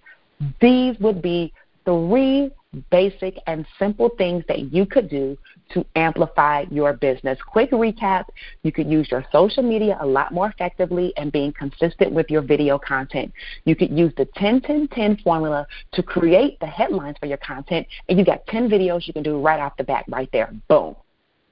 These 0.61 0.97
would 0.99 1.21
be 1.21 1.53
three 1.85 2.51
basic 2.91 3.37
and 3.47 3.65
simple 3.79 4.09
things 4.17 4.43
that 4.47 4.73
you 4.73 4.85
could 4.85 5.09
do 5.09 5.37
to 5.71 5.85
amplify 5.95 6.65
your 6.69 6.93
business. 6.93 7.37
Quick 7.47 7.71
recap 7.71 8.25
you 8.63 8.71
could 8.71 8.87
use 8.87 9.07
your 9.09 9.25
social 9.31 9.63
media 9.63 9.97
a 10.01 10.05
lot 10.05 10.33
more 10.33 10.47
effectively 10.47 11.13
and 11.17 11.31
being 11.31 11.53
consistent 11.53 12.11
with 12.11 12.29
your 12.29 12.41
video 12.41 12.77
content. 12.77 13.31
You 13.65 13.75
could 13.75 13.91
use 13.91 14.13
the 14.17 14.25
10 14.35 14.61
10 14.61 14.89
10 14.89 15.17
formula 15.17 15.65
to 15.93 16.03
create 16.03 16.59
the 16.59 16.67
headlines 16.67 17.17
for 17.19 17.25
your 17.25 17.37
content, 17.37 17.87
and 18.09 18.17
you 18.17 18.25
got 18.25 18.45
10 18.47 18.69
videos 18.69 19.07
you 19.07 19.13
can 19.13 19.23
do 19.23 19.39
right 19.39 19.59
off 19.59 19.75
the 19.77 19.83
bat, 19.83 20.05
right 20.07 20.29
there. 20.31 20.53
Boom. 20.67 20.95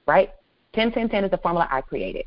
Right? 0.06 0.30
10 0.74 0.92
10 0.92 1.08
10 1.08 1.24
is 1.24 1.30
the 1.30 1.38
formula 1.38 1.66
I 1.70 1.80
created. 1.80 2.24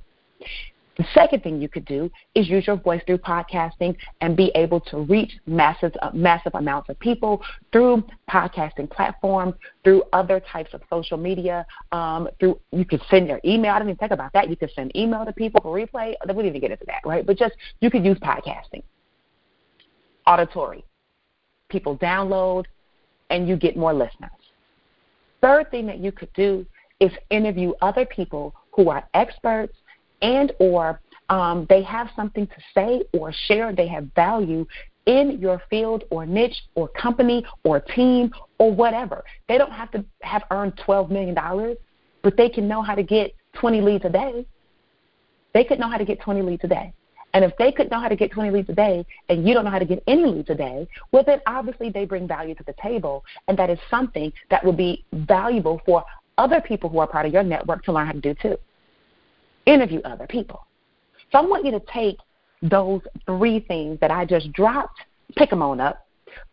The 1.00 1.06
second 1.14 1.44
thing 1.44 1.62
you 1.62 1.70
could 1.70 1.86
do 1.86 2.12
is 2.36 2.50
use 2.50 2.68
your 2.68 2.76
voice 2.76 3.02
through 3.08 3.20
podcasting 3.20 3.96
and 4.20 4.36
be 4.36 4.52
able 4.54 4.82
to 4.82 4.98
reach 4.98 5.32
massive, 5.48 5.94
uh, 6.02 6.10
massive 6.14 6.54
amounts 6.56 6.90
of 6.90 7.00
people 7.00 7.42
through 7.72 8.04
podcasting 8.30 8.90
platforms, 8.92 9.54
through 9.86 10.04
other 10.12 10.42
types 10.42 10.74
of 10.74 10.82
social 10.90 11.18
media. 11.18 11.66
Um, 11.94 12.28
through 12.38 12.60
you 12.74 12.84
could 12.84 13.02
send 13.10 13.30
your 13.30 13.40
email. 13.46 13.72
I 13.72 13.80
didn't 13.80 13.92
even 13.92 13.98
think 13.98 14.12
about 14.12 14.34
that. 14.34 14.50
You 14.50 14.58
could 14.58 14.72
send 14.76 14.94
email 14.94 15.24
to 15.24 15.32
people 15.32 15.62
for 15.62 15.74
replay. 15.74 16.16
We 16.28 16.34
didn't 16.34 16.48
even 16.48 16.60
get 16.60 16.72
into 16.72 16.86
that, 16.88 17.00
right? 17.06 17.26
But 17.26 17.38
just 17.38 17.54
you 17.80 17.90
could 17.90 18.04
use 18.04 18.18
podcasting, 18.18 18.84
auditory. 20.28 20.84
People 21.70 21.98
download, 21.98 22.66
and 23.30 23.48
you 23.48 23.56
get 23.56 23.78
more 23.78 23.94
listeners. 23.94 24.32
Third 25.40 25.72
thing 25.72 25.86
that 25.86 26.00
you 26.00 26.12
could 26.12 26.34
do 26.34 26.66
is 27.00 27.10
interview 27.30 27.72
other 27.82 28.06
people 28.06 28.54
who 28.74 28.90
are 28.90 29.08
experts 29.14 29.78
and 30.21 30.51
or 30.60 31.01
um, 31.29 31.65
they 31.69 31.84
have 31.84 32.10
something 32.15 32.47
to 32.47 32.55
say 32.73 33.03
or 33.13 33.32
share, 33.47 33.73
they 33.73 33.88
have 33.88 34.08
value 34.15 34.65
in 35.05 35.39
your 35.39 35.62
field 35.69 36.03
or 36.12 36.25
niche 36.25 36.62
or 36.75 36.88
company 36.89 37.45
or 37.63 37.79
team 37.79 38.32
or 38.58 38.71
whatever. 38.71 39.23
They 39.47 39.58
don't 39.58 39.71
have 39.71 39.91
to 39.91 40.03
have 40.21 40.43
earned 40.51 40.75
$12 40.88 41.10
million, 41.10 41.75
but 42.21 42.38
they 42.38 42.49
can 42.49 42.67
know 42.67 42.82
how 42.82 42.95
to 42.95 43.03
get 43.03 43.34
20 43.53 43.82
leads 43.82 44.05
a 44.05 44.10
day. 44.10 44.45
They 45.53 45.63
could 45.63 45.79
know 45.79 45.89
how 45.89 45.97
to 45.97 46.05
get 46.05 46.21
20 46.21 46.41
leads 46.41 46.63
a 46.63 46.67
day. 46.67 46.93
And 47.34 47.45
if 47.45 47.55
they 47.58 47.71
could 47.71 47.91
know 47.91 47.99
how 47.99 48.08
to 48.08 48.15
get 48.15 48.32
20 48.32 48.49
leads 48.49 48.69
a 48.69 48.73
day 48.73 49.05
and 49.29 49.47
you 49.47 49.53
don't 49.53 49.63
know 49.63 49.71
how 49.71 49.79
to 49.79 49.86
get 49.86 50.03
any 50.08 50.25
leads 50.25 50.49
a 50.49 50.55
day, 50.55 50.88
well, 51.12 51.23
then 51.23 51.39
obviously 51.45 51.89
they 51.89 52.05
bring 52.05 52.27
value 52.27 52.55
to 52.55 52.63
the 52.63 52.73
table. 52.82 53.23
And 53.47 53.58
that 53.58 53.69
is 53.69 53.77
something 53.89 54.34
that 54.49 54.63
will 54.63 54.73
be 54.73 55.05
valuable 55.13 55.79
for 55.86 56.03
other 56.39 56.60
people 56.60 56.89
who 56.89 56.99
are 56.99 57.08
part 57.08 57.27
of 57.27 57.34
your 57.34 57.43
network 57.43 57.84
to 57.84 57.91
learn 57.91 58.08
how 58.08 58.13
to 58.13 58.21
do 58.21 58.34
too 58.41 58.58
interview 59.65 60.02
other 60.06 60.28
people. 60.28 60.65
So 61.32 61.39
I 61.39 61.41
want 61.41 61.65
you 61.65 61.72
to 61.72 61.82
take 61.93 62.17
those 62.62 63.02
three 63.26 63.60
things 63.62 64.00
that 64.02 64.12
I 64.12 64.26
just 64.26 64.52
dropped, 64.52 65.00
pick 65.36 65.50
them 65.50 65.62
on 65.62 65.80
up. 65.80 66.06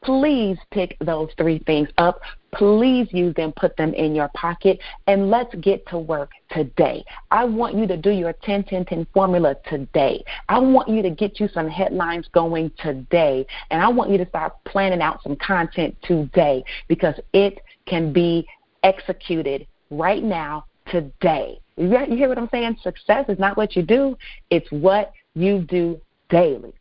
Please 0.03 0.57
pick 0.71 0.97
those 1.01 1.29
three 1.37 1.59
things 1.61 1.89
up. 1.99 2.21
Please 2.55 3.09
use 3.13 3.35
them, 3.35 3.53
put 3.57 3.77
them 3.77 3.93
in 3.93 4.15
your 4.15 4.29
pocket, 4.35 4.79
and 5.07 5.29
let's 5.31 5.55
get 5.57 5.87
to 5.89 5.99
work 5.99 6.31
today. 6.51 7.05
I 7.31 7.45
want 7.45 7.77
you 7.77 7.87
to 7.87 7.97
do 7.97 8.11
your 8.11 8.33
10 8.33 8.65
10 8.65 8.87
10 8.87 9.07
formula 9.13 9.57
today. 9.69 10.25
I 10.49 10.59
want 10.59 10.89
you 10.89 11.03
to 11.03 11.11
get 11.11 11.39
you 11.39 11.49
some 11.53 11.69
headlines 11.69 12.27
going 12.33 12.71
today, 12.79 13.47
and 13.71 13.83
I 13.83 13.89
want 13.89 14.11
you 14.11 14.17
to 14.19 14.29
start 14.29 14.55
planning 14.65 15.03
out 15.03 15.23
some 15.23 15.37
content 15.37 15.95
today 16.03 16.65
because 16.89 17.15
it 17.35 17.61
can 17.87 18.13
be 18.13 18.47
executed 18.83 19.67
right 19.91 20.23
now, 20.23 20.65
today. 20.91 21.61
You 21.77 21.99
hear 22.09 22.29
what 22.29 22.39
I'm 22.39 22.49
saying? 22.51 22.77
Success 22.83 23.27
is 23.29 23.39
not 23.39 23.57
what 23.57 23.77
you 23.77 23.83
do, 23.83 24.17
it's 24.51 24.71
what 24.71 25.13
you 25.35 25.61
do 25.61 26.01
daily. 26.31 26.73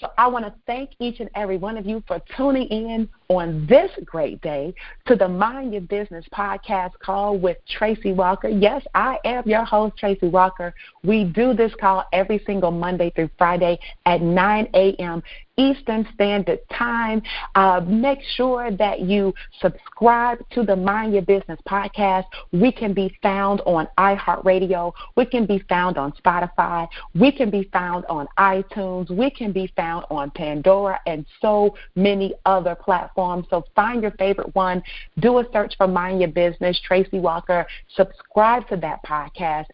So 0.00 0.12
I 0.16 0.28
want 0.28 0.44
to 0.44 0.54
thank 0.64 0.90
each 1.00 1.18
and 1.18 1.28
every 1.34 1.56
one 1.58 1.76
of 1.76 1.84
you 1.84 2.04
for 2.06 2.20
tuning 2.36 2.68
in 2.68 3.08
on 3.28 3.66
this 3.66 3.90
great 4.04 4.40
day 4.42 4.72
to 5.06 5.16
the 5.16 5.26
Mind 5.26 5.72
Your 5.72 5.82
Business 5.82 6.24
podcast 6.32 6.92
call 7.00 7.36
with 7.36 7.56
Tracey 7.68 8.12
Walker. 8.12 8.46
Yes, 8.48 8.84
I 8.94 9.18
am 9.24 9.42
your 9.44 9.64
host, 9.64 9.96
Tracey 9.96 10.28
Walker. 10.28 10.72
We 11.02 11.24
do 11.24 11.52
this 11.52 11.72
call 11.80 12.04
every 12.12 12.40
single 12.46 12.70
Monday 12.70 13.10
through 13.10 13.30
Friday 13.36 13.80
at 14.06 14.22
9 14.22 14.68
a.m. 14.74 15.20
Eastern 15.58 16.08
Standard 16.14 16.60
Time. 16.72 17.20
Uh, 17.54 17.80
make 17.86 18.20
sure 18.36 18.70
that 18.70 19.00
you 19.00 19.34
subscribe 19.60 20.38
to 20.50 20.62
the 20.62 20.76
Mind 20.76 21.12
Your 21.12 21.22
Business 21.22 21.58
podcast. 21.68 22.24
We 22.52 22.72
can 22.72 22.94
be 22.94 23.18
found 23.22 23.60
on 23.66 23.88
iHeartRadio. 23.98 24.92
We 25.16 25.26
can 25.26 25.44
be 25.44 25.58
found 25.68 25.98
on 25.98 26.12
Spotify. 26.12 26.88
We 27.14 27.32
can 27.32 27.50
be 27.50 27.68
found 27.72 28.06
on 28.08 28.28
iTunes. 28.38 29.10
We 29.10 29.30
can 29.30 29.52
be 29.52 29.70
found 29.76 30.06
on 30.10 30.30
Pandora 30.30 31.00
and 31.06 31.26
so 31.42 31.74
many 31.96 32.34
other 32.46 32.74
platforms. 32.74 33.46
So 33.50 33.64
find 33.74 34.02
your 34.02 34.12
favorite 34.12 34.54
one. 34.54 34.82
Do 35.18 35.38
a 35.38 35.44
search 35.52 35.74
for 35.76 35.88
Mind 35.88 36.20
Your 36.20 36.30
Business, 36.30 36.80
Tracey 36.80 37.18
Walker. 37.18 37.66
Subscribe 37.96 38.68
to 38.68 38.76
that 38.76 39.04
podcast 39.04 39.66